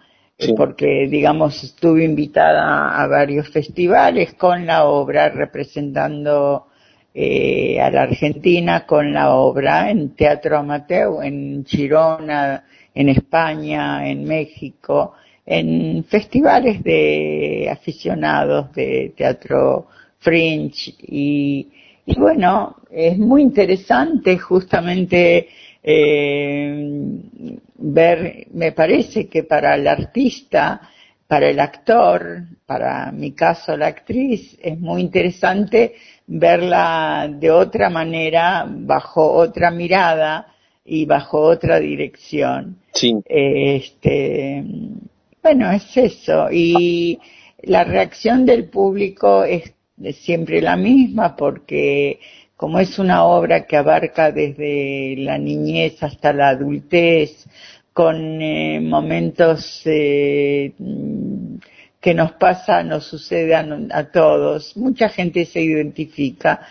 [0.55, 6.67] porque digamos estuve invitada a varios festivales con la obra representando
[7.13, 12.63] eh, a la Argentina con la obra en teatro amateur en Girona,
[12.93, 15.13] en España, en México,
[15.46, 19.88] en festivales de aficionados de teatro
[20.20, 21.68] fringe y,
[22.06, 25.48] y bueno, es muy interesante justamente
[25.82, 26.88] eh,
[27.76, 30.82] ver, me parece que para el artista,
[31.28, 35.94] para el actor, para mi caso la actriz, es muy interesante
[36.28, 40.48] verla de otra manera, bajo otra mirada
[40.84, 42.78] y bajo otra dirección.
[42.94, 43.16] Sí.
[43.26, 44.64] Este,
[45.42, 46.48] bueno, es eso.
[46.52, 47.20] Y
[47.64, 49.74] la reacción del público es
[50.14, 52.20] siempre la misma porque
[52.56, 57.48] como es una obra que abarca desde la niñez hasta la adultez,
[57.94, 60.74] con eh, momentos eh,
[62.00, 66.62] que nos pasa, nos sucede a, todos, mucha gente se identifica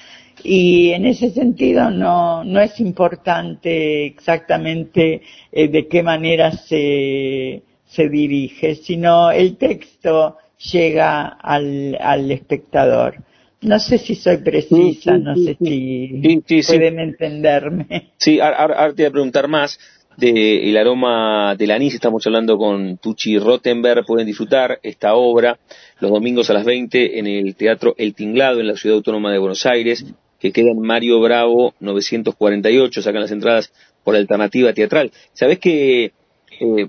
[0.42, 5.20] y en ese sentido no, no es importante exactamente
[5.52, 10.36] eh, de qué manera se, se dirige, sino el texto
[10.72, 13.16] llega al, al espectador.
[13.60, 18.12] No sé si soy precisa, no sé si pueden entenderme.
[18.16, 19.80] Sí, ahora, te voy a preguntar más
[20.16, 21.94] de el aroma del anís.
[21.94, 24.04] Estamos hablando con Tucci Rottenberg.
[24.06, 25.58] Pueden disfrutar esta obra
[25.98, 29.38] los domingos a las 20 en el Teatro El Tinglado en la Ciudad Autónoma de
[29.38, 30.04] Buenos Aires,
[30.38, 33.02] que queda en Mario Bravo 948.
[33.02, 33.72] Sacan las entradas
[34.04, 35.10] por alternativa teatral.
[35.32, 36.12] ¿Sabés que
[36.60, 36.88] eh,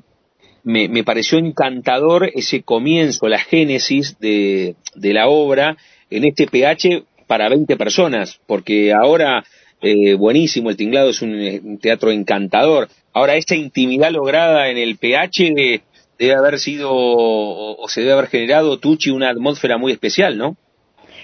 [0.70, 5.78] me, me, pareció encantador ese comienzo, la génesis de, de la obra?
[6.10, 9.44] en este PH para 20 personas, porque ahora,
[9.82, 12.90] eh, buenísimo, el Tinglado es un, teatro encantador.
[13.14, 15.82] Ahora, esa intimidad lograda en el PH
[16.18, 20.58] debe haber sido, o, se debe haber generado, Tucci, una atmósfera muy especial, ¿no?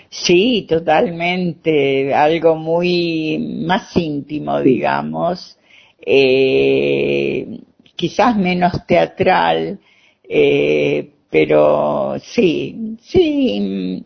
[0.09, 5.57] Sí, totalmente, algo muy más íntimo, digamos,
[6.05, 7.59] eh,
[7.95, 9.79] quizás menos teatral,
[10.23, 14.03] eh, pero sí, sí,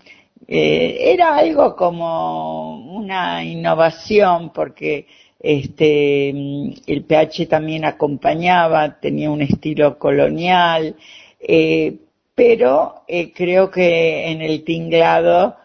[0.51, 5.05] eh, era algo como una innovación porque
[5.39, 10.95] este el PH también acompañaba, tenía un estilo colonial,
[11.39, 11.97] eh,
[12.33, 15.57] pero eh, creo que en el tinglado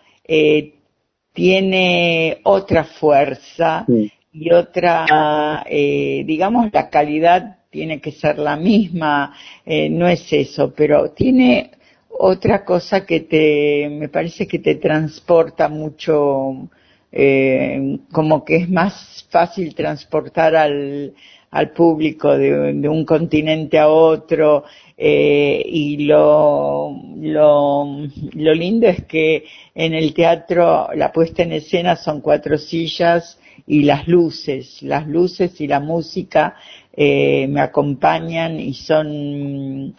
[1.32, 3.86] tiene otra fuerza
[4.32, 9.34] y otra, digamos, la calidad tiene que ser la misma,
[9.66, 11.72] no es eso, pero tiene
[12.16, 16.68] otra cosa que te, me parece que te transporta mucho,
[17.10, 21.12] eh, como que es más fácil transportar al,
[21.50, 24.64] al público de, un continente a otro
[24.96, 29.44] eh, y lo, lo, lo lindo es que
[29.74, 35.60] en el teatro la puesta en escena son cuatro sillas y las luces, las luces
[35.60, 36.56] y la música
[36.97, 39.95] eh, me acompañan y son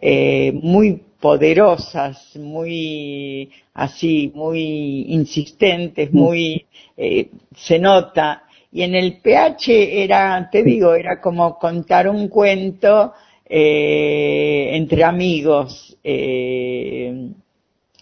[0.00, 8.44] eh, muy poderosas, muy así, muy insistentes, muy eh, se nota.
[8.72, 13.12] Y en el PH era, te digo, era como contar un cuento
[13.44, 15.96] eh, entre amigos.
[16.02, 17.32] Eh,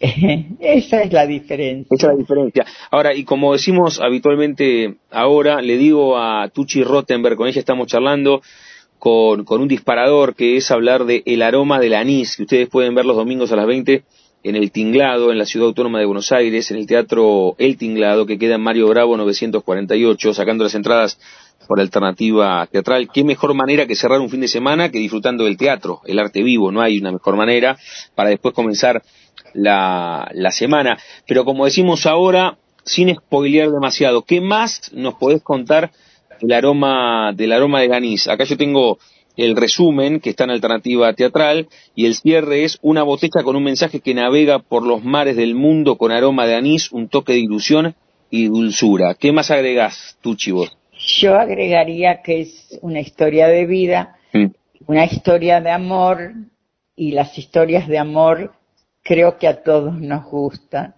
[0.60, 1.94] esa es la diferencia.
[1.94, 2.66] Esa es la diferencia.
[2.90, 8.42] Ahora, y como decimos habitualmente ahora, le digo a Tucci Rottenberg, con ella estamos charlando,
[8.98, 12.94] con, con un disparador que es hablar de El aroma del anís, que ustedes pueden
[12.94, 14.04] ver los domingos a las 20
[14.42, 18.26] en El Tinglado, en la Ciudad Autónoma de Buenos Aires, en el Teatro El Tinglado,
[18.26, 21.18] que queda en Mario Bravo 948, sacando las entradas
[21.66, 23.08] por alternativa teatral.
[23.12, 26.42] Qué mejor manera que cerrar un fin de semana que disfrutando del teatro, el arte
[26.42, 27.76] vivo, no hay una mejor manera
[28.14, 29.02] para después comenzar
[29.54, 30.98] la, la semana.
[31.26, 35.90] Pero como decimos ahora, sin spoilear demasiado, ¿qué más nos podés contar
[36.40, 38.28] el aroma del aroma de anís.
[38.28, 38.98] Acá yo tengo
[39.38, 43.62] el resumen que está en alternativa teatral y el cierre es una botella con un
[43.62, 47.38] mensaje que navega por los mares del mundo con aroma de anís, un toque de
[47.38, 47.94] ilusión
[48.30, 49.14] y dulzura.
[49.14, 50.66] ¿Qué más agregás tú, Chivo?
[51.20, 54.46] Yo agregaría que es una historia de vida, mm.
[54.88, 56.32] una historia de amor
[56.96, 58.52] y las historias de amor
[59.04, 60.96] creo que a todos nos gustan.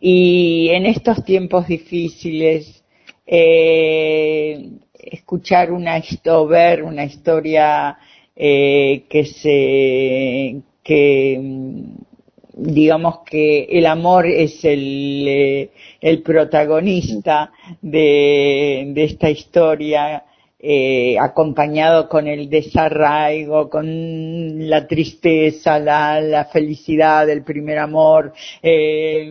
[0.00, 2.82] Y en estos tiempos difíciles,
[3.26, 4.70] eh,
[5.02, 7.98] escuchar una o ver una historia
[8.36, 12.10] eh, que se que mm,
[12.52, 15.70] digamos que el amor es el, eh,
[16.00, 20.24] el protagonista de, de, esta historia
[20.62, 29.26] eh, acompañado con el desarraigo, con la tristeza, la, la felicidad del primer amor, eh,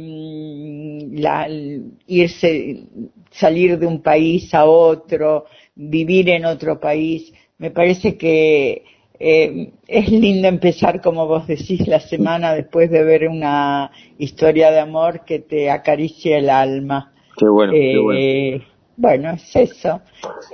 [1.11, 1.47] la,
[2.07, 2.84] irse,
[3.30, 7.32] salir de un país a otro, vivir en otro país.
[7.59, 8.84] Me parece que
[9.19, 14.80] eh, es lindo empezar, como vos decís, la semana después de ver una historia de
[14.80, 17.13] amor que te acaricia el alma.
[17.38, 18.65] Qué bueno, qué bueno.
[19.00, 20.02] Bueno, es eso.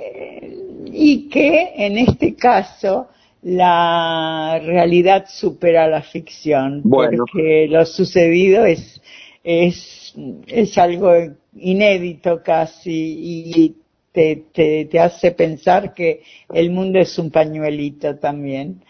[0.00, 3.08] Eh, y que en este caso
[3.42, 9.02] la realidad supera la ficción, porque lo sucedido es,
[9.42, 10.14] es,
[10.46, 11.12] es algo
[11.56, 13.74] inédito casi y
[14.12, 16.22] te, te, te, hace pensar que
[16.54, 18.80] el mundo es un pañuelito también.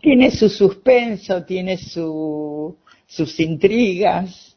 [0.00, 2.74] Tiene su suspenso, tiene su,
[3.06, 4.47] sus intrigas,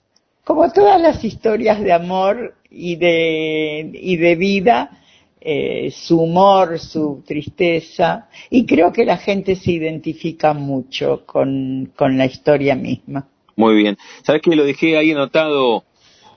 [0.43, 5.01] como todas las historias de amor y de, y de vida,
[5.39, 12.17] eh, su humor, su tristeza, y creo que la gente se identifica mucho con, con
[12.17, 13.27] la historia misma.
[13.55, 13.97] Muy bien.
[14.23, 15.83] ¿Sabes que lo dejé ahí anotado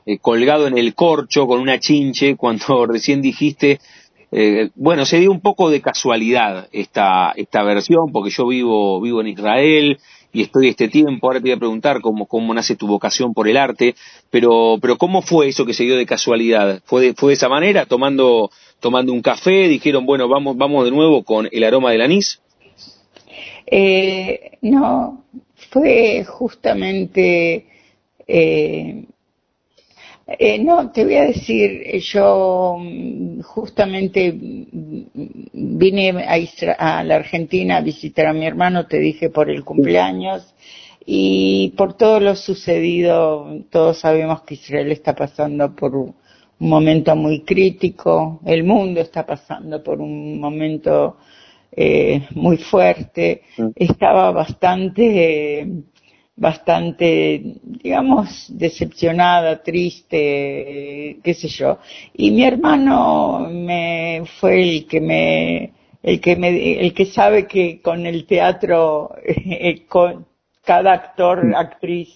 [0.07, 3.80] eh, colgado en el corcho con una chinche cuando recién dijiste,
[4.30, 9.20] eh, bueno, se dio un poco de casualidad esta, esta versión porque yo vivo, vivo
[9.20, 9.98] en Israel
[10.35, 13.49] y estoy este tiempo, ahora te voy a preguntar cómo, cómo nace tu vocación por
[13.49, 13.95] el arte,
[14.30, 16.82] pero, pero ¿cómo fue eso que se dio de casualidad?
[16.85, 20.91] ¿Fue de, fue de esa manera, tomando, tomando un café, dijeron, bueno, vamos, vamos de
[20.91, 22.43] nuevo con el aroma del anís?
[23.64, 25.24] Eh, no,
[25.70, 27.66] fue justamente
[28.26, 29.05] eh,
[30.26, 35.04] eh, no, te voy a decir, eh, yo mm, justamente mm,
[35.52, 40.54] vine a, a, la Argentina a visitar a mi hermano, te dije por el cumpleaños,
[41.04, 46.14] y por todo lo sucedido, todos sabemos que Israel está pasando por un
[46.58, 51.18] momento muy crítico, el mundo está pasando por un momento
[51.70, 53.68] eh, muy fuerte, mm.
[53.76, 55.66] estaba bastante
[56.37, 61.78] bastante, digamos, decepcionada, triste, qué sé yo.
[62.14, 65.72] Y mi hermano me fue el que me,
[66.03, 70.26] el que me, el que sabe que con el teatro, eh, con
[70.64, 71.55] cada actor, mm.
[71.55, 72.09] actriz,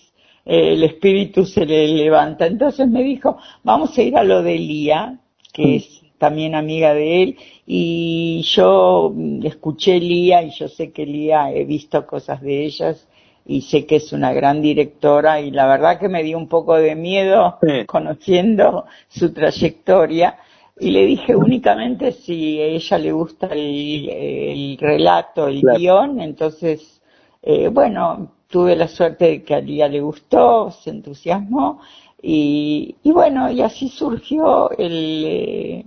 [0.44, 2.46] eh, el espíritu se le levanta.
[2.46, 5.20] Entonces me dijo, vamos a ir a lo de Lía,
[5.52, 5.74] que mm.
[5.74, 9.14] es también amiga de él, y yo
[9.44, 13.08] escuché Lía y yo sé que Lía he visto cosas de ellas
[13.48, 16.76] y sé que es una gran directora y la verdad que me dio un poco
[16.76, 20.36] de miedo conociendo su trayectoria
[20.78, 27.00] y le dije únicamente si a ella le gusta el, relato, el guion, entonces,
[27.42, 31.80] eh, bueno, tuve la suerte de que a ella le gustó, se entusiasmó
[32.22, 35.24] y, y bueno, y así surgió el...
[35.26, 35.84] Eh,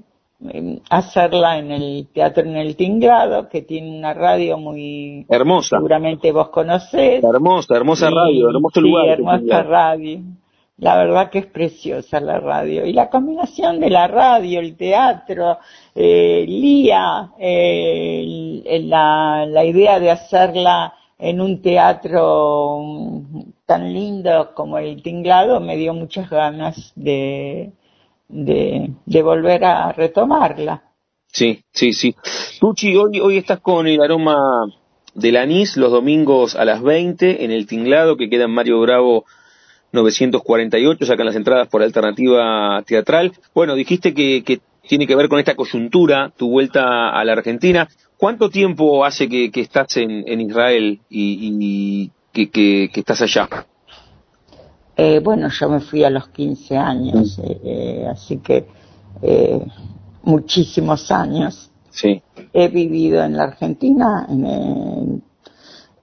[0.90, 5.26] hacerla en el Teatro en el Tinglado, que tiene una radio muy...
[5.30, 5.78] Hermosa.
[5.78, 7.24] Seguramente vos conocés.
[7.24, 9.08] Hermosa, hermosa radio, hermoso lugar.
[9.08, 10.20] hermosa radio.
[10.78, 12.86] La verdad que es preciosa la radio.
[12.86, 15.60] Y la combinación de la radio, el teatro,
[15.94, 22.82] eh, Lía, eh, la, la idea de hacerla en un teatro
[23.68, 27.74] tan lindo como el Tinglado me dio muchas ganas de,
[28.32, 30.84] de, volver a retomarla.
[31.28, 32.16] Sí, sí, sí.
[32.60, 34.66] Tucci, hoy, hoy estás con el aroma
[35.14, 39.26] del anís los domingos a las 20 en el tinglado que queda en Mario Bravo
[39.92, 43.34] 948, sacan las entradas por alternativa teatral.
[43.54, 47.88] Bueno, dijiste que, que tiene que ver con esta coyuntura, tu vuelta a la Argentina.
[48.18, 53.50] ¿Cuánto tiempo hace que, estás en, Israel y, que, estás allá?
[55.04, 58.68] Eh, bueno, yo me fui a los 15 años, eh, así que
[59.20, 59.66] eh,
[60.22, 61.72] muchísimos años.
[61.90, 62.22] Sí.
[62.54, 64.28] He vivido en la Argentina,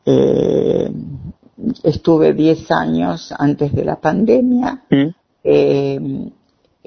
[0.04, 0.90] eh,
[1.84, 4.82] estuve 10 años antes de la pandemia.
[4.90, 6.26] Mm.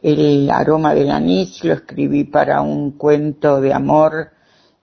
[0.03, 4.31] el aroma del anís lo escribí para un cuento de amor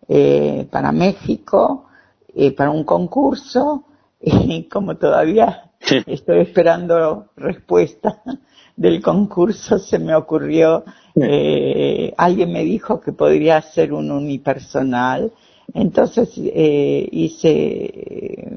[0.09, 1.89] eh, para México,
[2.35, 3.85] eh, para un concurso,
[4.21, 5.68] y como todavía
[6.07, 8.23] estoy esperando respuesta
[8.77, 10.85] del concurso, se me ocurrió,
[11.17, 15.33] eh, alguien me dijo que podría hacer un unipersonal,
[15.75, 18.49] entonces eh, hice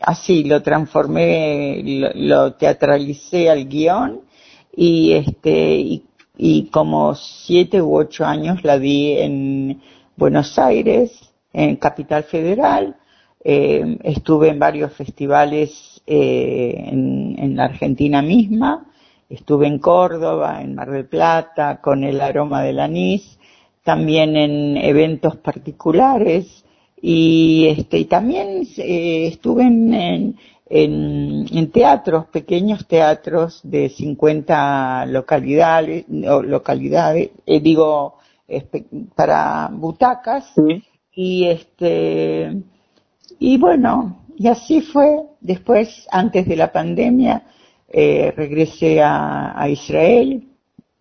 [0.00, 4.20] así, lo transformé, lo, lo, teatralicé al guion
[4.74, 6.04] y este y,
[6.38, 9.82] y como siete u ocho años la di en
[10.16, 11.12] Buenos Aires,
[11.52, 12.96] en Capital Federal,
[13.42, 18.86] eh, estuve en varios festivales eh, en, en, la Argentina misma,
[19.28, 23.38] estuve en Córdoba, en Mar del Plata, con el aroma del anís,
[23.82, 26.64] también en eventos particulares.
[27.02, 30.36] Y, este, y también eh, estuve en,
[30.68, 38.18] en, en, teatros, pequeños teatros de 50 localidades, localidades, eh, digo,
[39.14, 40.52] para butacas.
[40.54, 40.82] Sí.
[41.14, 42.62] y este
[43.40, 45.22] y bueno, y así fue.
[45.40, 47.42] Después, antes de la pandemia,
[47.88, 50.46] eh, regresé a, Israel.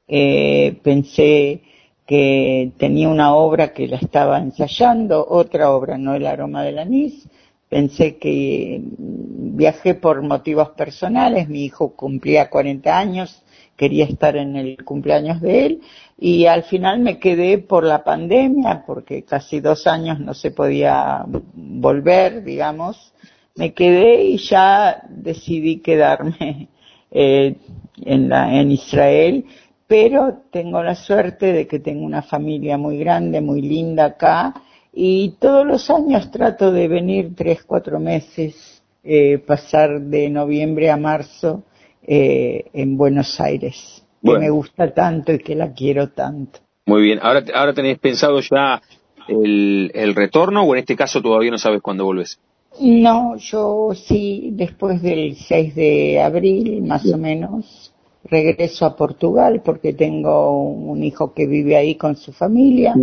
[0.07, 1.61] Eh, pensé
[2.07, 7.27] que tenía una obra que la estaba ensayando, otra obra, no el aroma del anís.
[7.67, 13.43] Pensé que viajé por motivos personales, mi hijo cumplía 40 años,
[13.79, 15.81] quería estar en el cumpleaños de él
[16.17, 21.23] y al final me quedé por la pandemia, porque casi dos años no se podía
[21.53, 23.13] volver, digamos,
[23.55, 26.67] me quedé y ya decidí quedarme
[27.11, 27.55] eh,
[28.03, 29.45] en, la, en Israel,
[29.87, 34.61] pero tengo la suerte de que tengo una familia muy grande, muy linda acá,
[34.91, 40.97] y todos los años trato de venir tres, cuatro meses, eh, pasar de noviembre a
[40.97, 41.63] marzo
[42.11, 46.59] eh, en Buenos Aires que me gusta tanto y que la quiero tanto.
[46.87, 48.81] Muy bien, ahora, ahora tenés pensado ya
[49.27, 52.39] el, el retorno o en este caso todavía no sabes cuándo volvés?
[52.81, 57.93] No, yo sí, después del 6 de abril más o menos,
[58.23, 62.95] regreso a Portugal porque tengo un hijo que vive ahí con su familia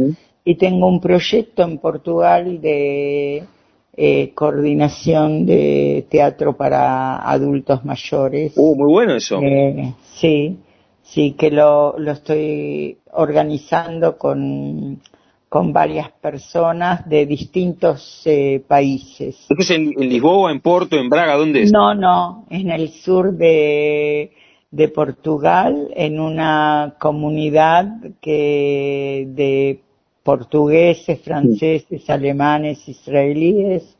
[0.44, 3.44] y tengo un proyecto en Portugal de
[3.96, 8.52] eh, coordinación de teatro para adultos mayores.
[8.56, 9.40] Uh, muy bueno eso.
[9.40, 10.58] Eh, sí,
[11.06, 15.00] Sí, que lo, lo estoy organizando con,
[15.48, 19.36] con varias personas de distintos eh, países.
[19.48, 21.36] ¿Esto es en, en, Lisboa, en Porto, en Braga?
[21.36, 21.72] ¿Dónde es?
[21.72, 24.32] No, no, en el sur de,
[24.72, 27.86] de Portugal, en una comunidad
[28.20, 29.80] que de
[30.26, 33.96] portugueses, franceses, alemanes, israelíes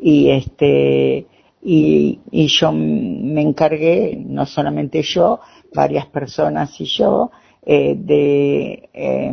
[0.00, 1.26] y este
[1.62, 5.40] y, y yo me encargué, no solamente yo,
[5.72, 7.30] varias personas y yo,
[7.64, 9.32] eh, de eh,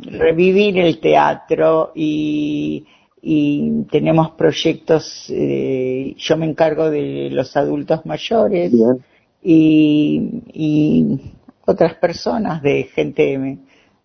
[0.00, 2.84] revivir el teatro y,
[3.22, 8.72] y tenemos proyectos, eh, yo me encargo de los adultos mayores
[9.42, 11.20] y, y,
[11.66, 13.58] otras personas, de gente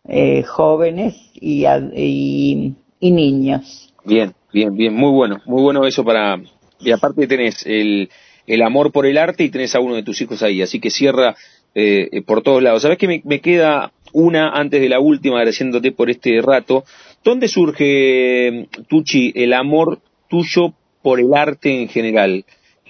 [0.10, 3.94] eh, jóvenes y, y, y niños.
[4.04, 6.42] Bien, bien, bien, muy bueno, muy bueno eso para,
[6.80, 8.10] y aparte tenés el,
[8.48, 10.90] el amor por el arte y tenés a uno de tus hijos ahí, así que
[10.90, 11.36] cierra
[11.76, 12.82] eh, por todos lados.
[12.82, 16.84] ¿Sabes que me, me, queda una antes de la última, agradeciéndote por este rato?
[17.24, 22.46] ¿Dónde surge, Tucci, el amor tuyo por el arte en general?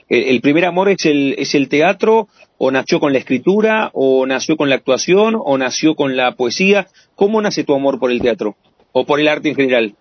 [0.07, 2.29] ¿El, el primer amor es el, es el teatro
[2.59, 6.87] o nació con la escritura o nació con la actuación o nació con la poesía?
[7.15, 8.55] ¿Cómo nace tu amor por el teatro
[8.91, 9.95] o por el arte en general?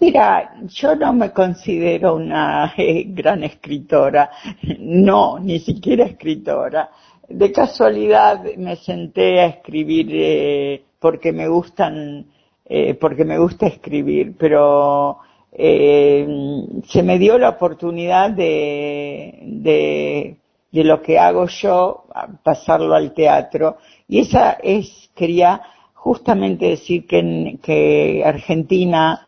[0.00, 4.30] Mira, yo no me considero una eh, gran escritora,
[4.78, 6.90] no, ni siquiera escritora.
[7.28, 12.26] De casualidad me senté a escribir eh, porque me gustan,
[12.64, 15.18] eh, porque me gusta escribir, pero
[15.54, 16.26] eh,
[16.88, 20.36] se me dio la oportunidad de, de,
[20.72, 22.04] lo que hago yo,
[22.42, 23.78] pasarlo al teatro.
[24.08, 25.62] Y esa es, quería
[25.94, 29.26] justamente decir que, que Argentina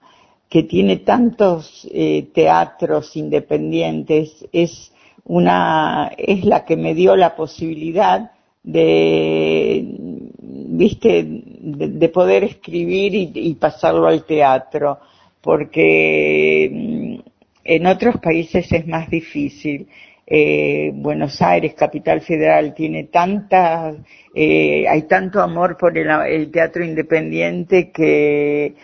[0.49, 4.93] que tiene tantos eh, teatros independientes, es
[5.25, 8.31] una, es la que me dio la posibilidad
[8.63, 9.85] de,
[10.39, 14.99] viste, de, de poder escribir y, pasarlo al teatro,
[15.47, 17.21] porque mm,
[17.63, 19.89] en otros países es más difícil.
[20.27, 23.95] Eh, Buenos Aires, capital federal, tiene tanta,
[24.35, 28.75] eh, hay tanto amor por el, el teatro independiente que,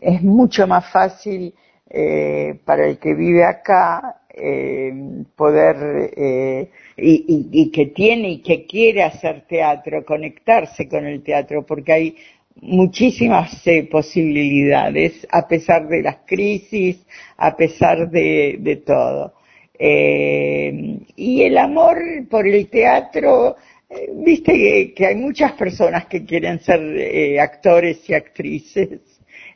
[0.00, 1.54] es mucho más fácil
[1.90, 4.92] eh, para el que vive acá eh,
[5.36, 11.66] poder eh, y, y, que tiene y que quiere hacer teatro, conectarse con el teatro,
[11.66, 12.16] porque hay
[12.56, 17.04] muchísimas eh, posibilidades a pesar de las crisis,
[17.36, 19.34] a pesar de, de todo.
[19.82, 21.96] Eh, y el amor
[22.28, 23.56] por el teatro,
[23.88, 29.00] eh, viste que, hay muchas personas que quieren ser eh, actores y actrices.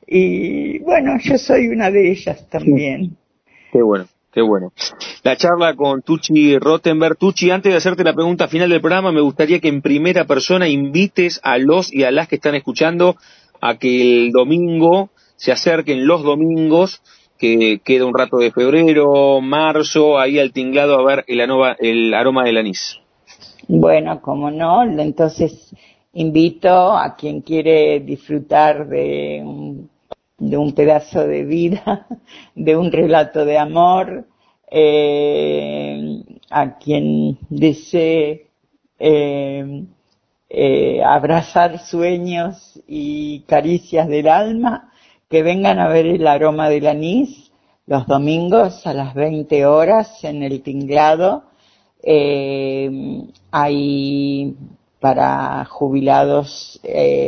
[0.07, 3.19] Y bueno, yo soy una de ellas también.
[3.71, 4.07] Qué bueno.
[4.35, 4.73] Qué bueno.
[5.23, 7.17] La charla con Tucci Rottenberg.
[7.17, 10.69] Tucci, antes de hacerte la pregunta final del programa, me gustaría que en primera persona
[10.69, 13.15] invites a los y a las que están escuchando
[13.61, 17.01] a que el domingo se acerquen los domingos,
[17.39, 21.41] que queda un rato de febrero, marzo, ahí al tinglado a ver el,
[21.79, 22.99] el aroma del anís.
[23.69, 25.73] Bueno, como no, entonces
[26.13, 29.94] invito a quien quiere disfrutar de un
[30.51, 32.07] de un pedazo de vida,
[32.55, 34.27] de un relato de amor,
[34.71, 38.49] eh, a quien desee
[38.99, 39.85] eh,
[40.49, 44.93] eh, abrazar sueños y caricias del alma,
[45.31, 47.51] que vengan a ver el aroma del anís
[47.87, 51.45] los domingos a las 20 horas en el tinglado.
[53.51, 54.57] hay
[55.01, 56.81] para jubilados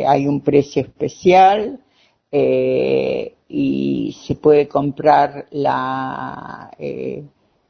[0.07, 1.81] hay un precio especial
[2.31, 7.25] eh, y se puede comprar la, eh,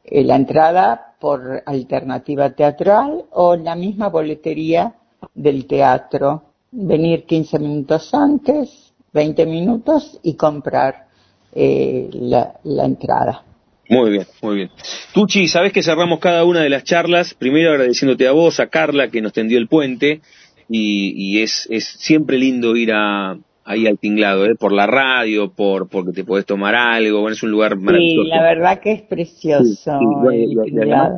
[0.04, 4.94] la entrada por alternativa teatral o la misma boletería
[5.34, 6.42] del teatro.
[6.72, 11.06] Venir 15 minutos antes, 20 minutos y comprar
[11.54, 13.42] eh, la, la entrada.
[13.88, 14.70] Muy bien, muy bien.
[15.14, 19.08] Tuchi, sabes que cerramos cada una de las charlas, primero agradeciéndote a vos, a Carla,
[19.08, 20.22] que nos tendió el puente,
[20.68, 24.54] y, y es, es siempre lindo ir a, ahí al tinglado, ¿eh?
[24.54, 28.22] por la radio, por porque te puedes tomar algo, bueno, es un lugar maravilloso.
[28.22, 29.98] Sí, la verdad que es precioso.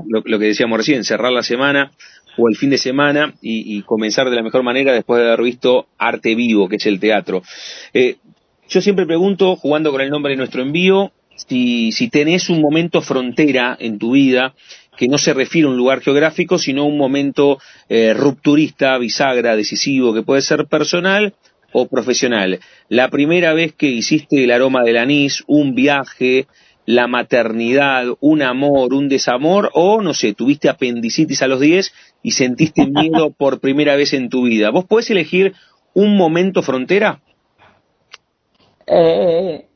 [0.06, 1.92] lo, que decíamos recién, cerrar la semana
[2.38, 5.86] o el fin de semana y, comenzar de la mejor manera después de haber visto
[5.98, 7.42] arte vivo, que es el teatro.
[7.92, 8.16] Eh,
[8.68, 13.02] yo siempre pregunto, jugando con el nombre de nuestro envío, si, si tenés un momento
[13.02, 14.54] frontera en tu vida
[14.96, 20.12] que no se refiere a un lugar geográfico, sino un momento eh, rupturista, bisagra, decisivo,
[20.12, 21.34] que puede ser personal
[21.72, 22.60] o profesional.
[22.88, 26.46] La primera vez que hiciste el aroma del anís, un viaje,
[26.86, 31.92] la maternidad, un amor, un desamor, o no sé, tuviste apendicitis a los 10
[32.22, 34.70] y sentiste miedo por primera vez en tu vida.
[34.70, 35.54] ¿Vos podés elegir
[35.92, 37.20] un momento frontera?
[38.86, 39.66] Eh,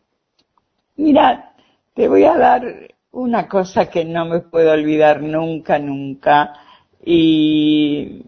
[0.96, 1.52] mira,
[1.94, 2.62] te voy a dar
[3.10, 6.54] una cosa que no me puedo olvidar nunca, nunca.
[7.04, 8.22] Y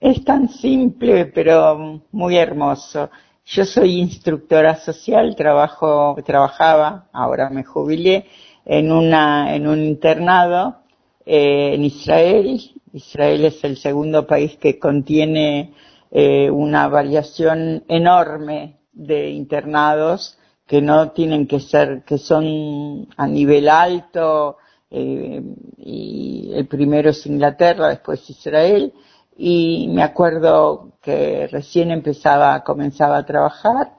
[0.00, 3.10] es tan simple, pero muy hermoso.
[3.46, 8.26] Yo soy instructora social, trabajo, trabajaba, ahora me jubilé,
[8.64, 10.76] en una, en un internado
[11.24, 12.60] eh, en Israel.
[12.92, 15.72] Israel es el segundo país que contiene
[16.10, 23.70] eh, una variación enorme de internados que no tienen que ser, que son a nivel
[23.70, 24.58] alto,
[24.90, 25.42] eh,
[25.78, 28.92] y el primero es Inglaterra, después Israel,
[29.40, 33.92] y me acuerdo que recién empezaba, comenzaba a trabajar,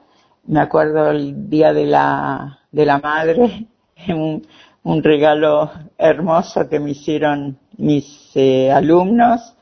[0.44, 3.66] me acuerdo el día de la, de la madre,
[4.08, 4.46] un,
[4.82, 9.54] un regalo hermoso que me hicieron mis eh, alumnos.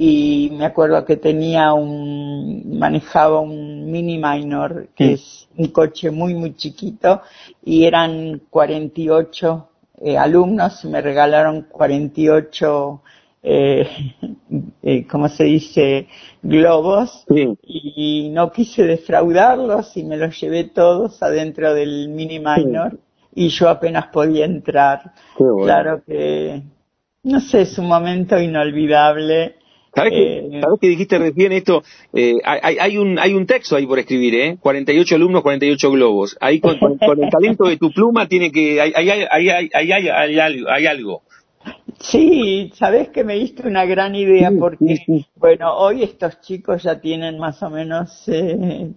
[0.00, 6.34] Y me acuerdo que tenía un, manejaba un mini minor, que es un coche muy,
[6.34, 7.20] muy chiquito,
[7.64, 9.68] y eran 48
[10.00, 13.02] eh, alumnos y me regalaron 48
[13.42, 13.88] eh,
[14.82, 16.08] eh, ¿cómo se dice?,
[16.42, 17.24] globos
[17.62, 22.98] y no quise defraudarlos y me los llevé todos adentro del mini minor
[23.34, 25.12] y yo apenas podía entrar.
[25.36, 26.62] Claro que,
[27.22, 29.54] no sé, es un momento inolvidable.
[29.94, 31.82] ¿Sabes, eh, que, dijiste recién esto?
[32.12, 34.56] Eh, hay, hay, un, hay un texto ahí por escribir, ¿eh?
[34.60, 36.36] 48 alumnos, 48 globos.
[36.40, 38.80] Ahí con, con, el talento de tu pluma tiene que...
[38.80, 40.08] Hay, hay, hay, hay, hay,
[40.68, 41.22] hay algo.
[42.00, 47.38] Sí, sabes que me diste una gran idea porque, bueno, hoy estos chicos ya tienen
[47.38, 48.92] más o menos eh,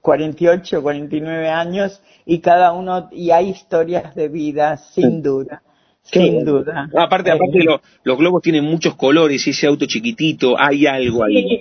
[0.00, 5.62] 48, 49 años y cada uno, y hay historias de vida, sin duda.
[6.04, 6.88] Sin duda.
[6.98, 7.64] aparte, aparte
[8.04, 11.58] los globos tienen muchos colores y ese auto chiquitito, hay algo ahí.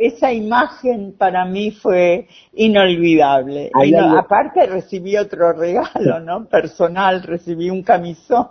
[0.00, 3.70] esa imagen para mí fue inolvidable.
[4.16, 6.44] aparte recibí otro regalo, ¿no?
[6.46, 8.48] Personal, recibí un camisón.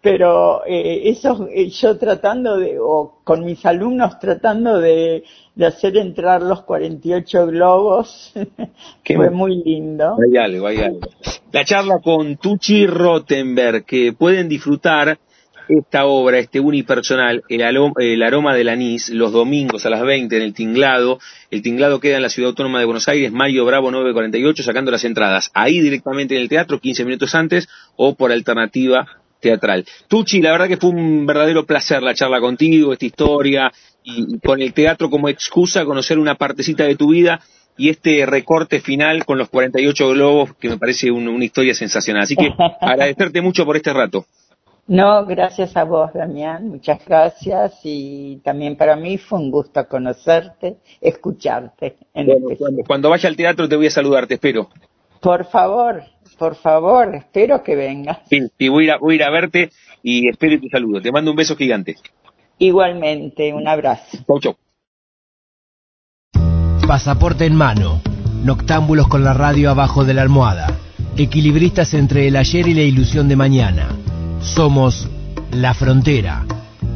[0.00, 5.24] Pero eh, eso, eh, yo tratando de, o con mis alumnos tratando de,
[5.58, 8.32] de hacer entrar los 48 globos,
[9.04, 10.16] fue muy lindo.
[10.24, 11.00] Hay algo, hay algo.
[11.50, 15.18] la charla con Tucci Rottenberg, que pueden disfrutar
[15.68, 17.62] esta obra, este unipersonal, el,
[17.98, 21.18] el aroma del anís, los domingos a las 20 en el Tinglado.
[21.50, 25.04] El Tinglado queda en la Ciudad Autónoma de Buenos Aires, Mayo Bravo 948, sacando las
[25.04, 25.50] entradas.
[25.54, 29.08] Ahí directamente en el teatro, 15 minutos antes, o por alternativa
[29.40, 29.84] teatral.
[30.08, 33.72] Tucci, la verdad que fue un verdadero placer la charla contigo, esta historia,
[34.02, 37.40] y con el teatro como excusa, conocer una partecita de tu vida
[37.76, 42.24] y este recorte final con los 48 globos, que me parece una historia sensacional.
[42.24, 44.26] Así que agradecerte mucho por este rato.
[44.88, 50.78] No, gracias a vos, Damián, muchas gracias y también para mí fue un gusto conocerte,
[50.98, 51.96] escucharte.
[52.86, 54.70] cuando, vaya al teatro te voy a saludar, te espero.
[55.20, 56.04] Por favor,
[56.38, 58.18] por favor, espero que vengas.
[58.30, 59.70] Sí, sí voy, a, voy a ir a verte
[60.02, 61.00] y espero y te saludo.
[61.00, 61.96] Te mando un beso gigante.
[62.58, 64.18] Igualmente, un abrazo.
[64.26, 64.56] Chau, chau.
[66.86, 68.00] Pasaporte en mano.
[68.44, 70.78] Noctámbulos con la radio abajo de la almohada.
[71.16, 73.88] Equilibristas entre el ayer y la ilusión de mañana
[74.40, 75.08] somos
[75.52, 76.44] La Frontera.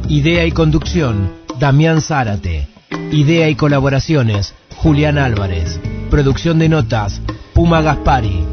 [0.09, 2.67] Idea y conducción, Damián Zárate.
[3.11, 5.79] Idea y colaboraciones, Julián Álvarez.
[6.09, 7.21] Producción de notas,
[7.53, 8.45] Puma Gaspari.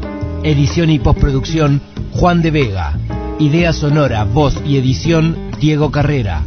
[0.43, 1.81] Edición y postproducción,
[2.13, 2.97] Juan de Vega.
[3.37, 6.43] Idea sonora, voz y edición, Diego Carrera.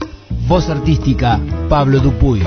[0.48, 1.38] Voz artística,
[1.68, 2.42] Pablo Dupuy.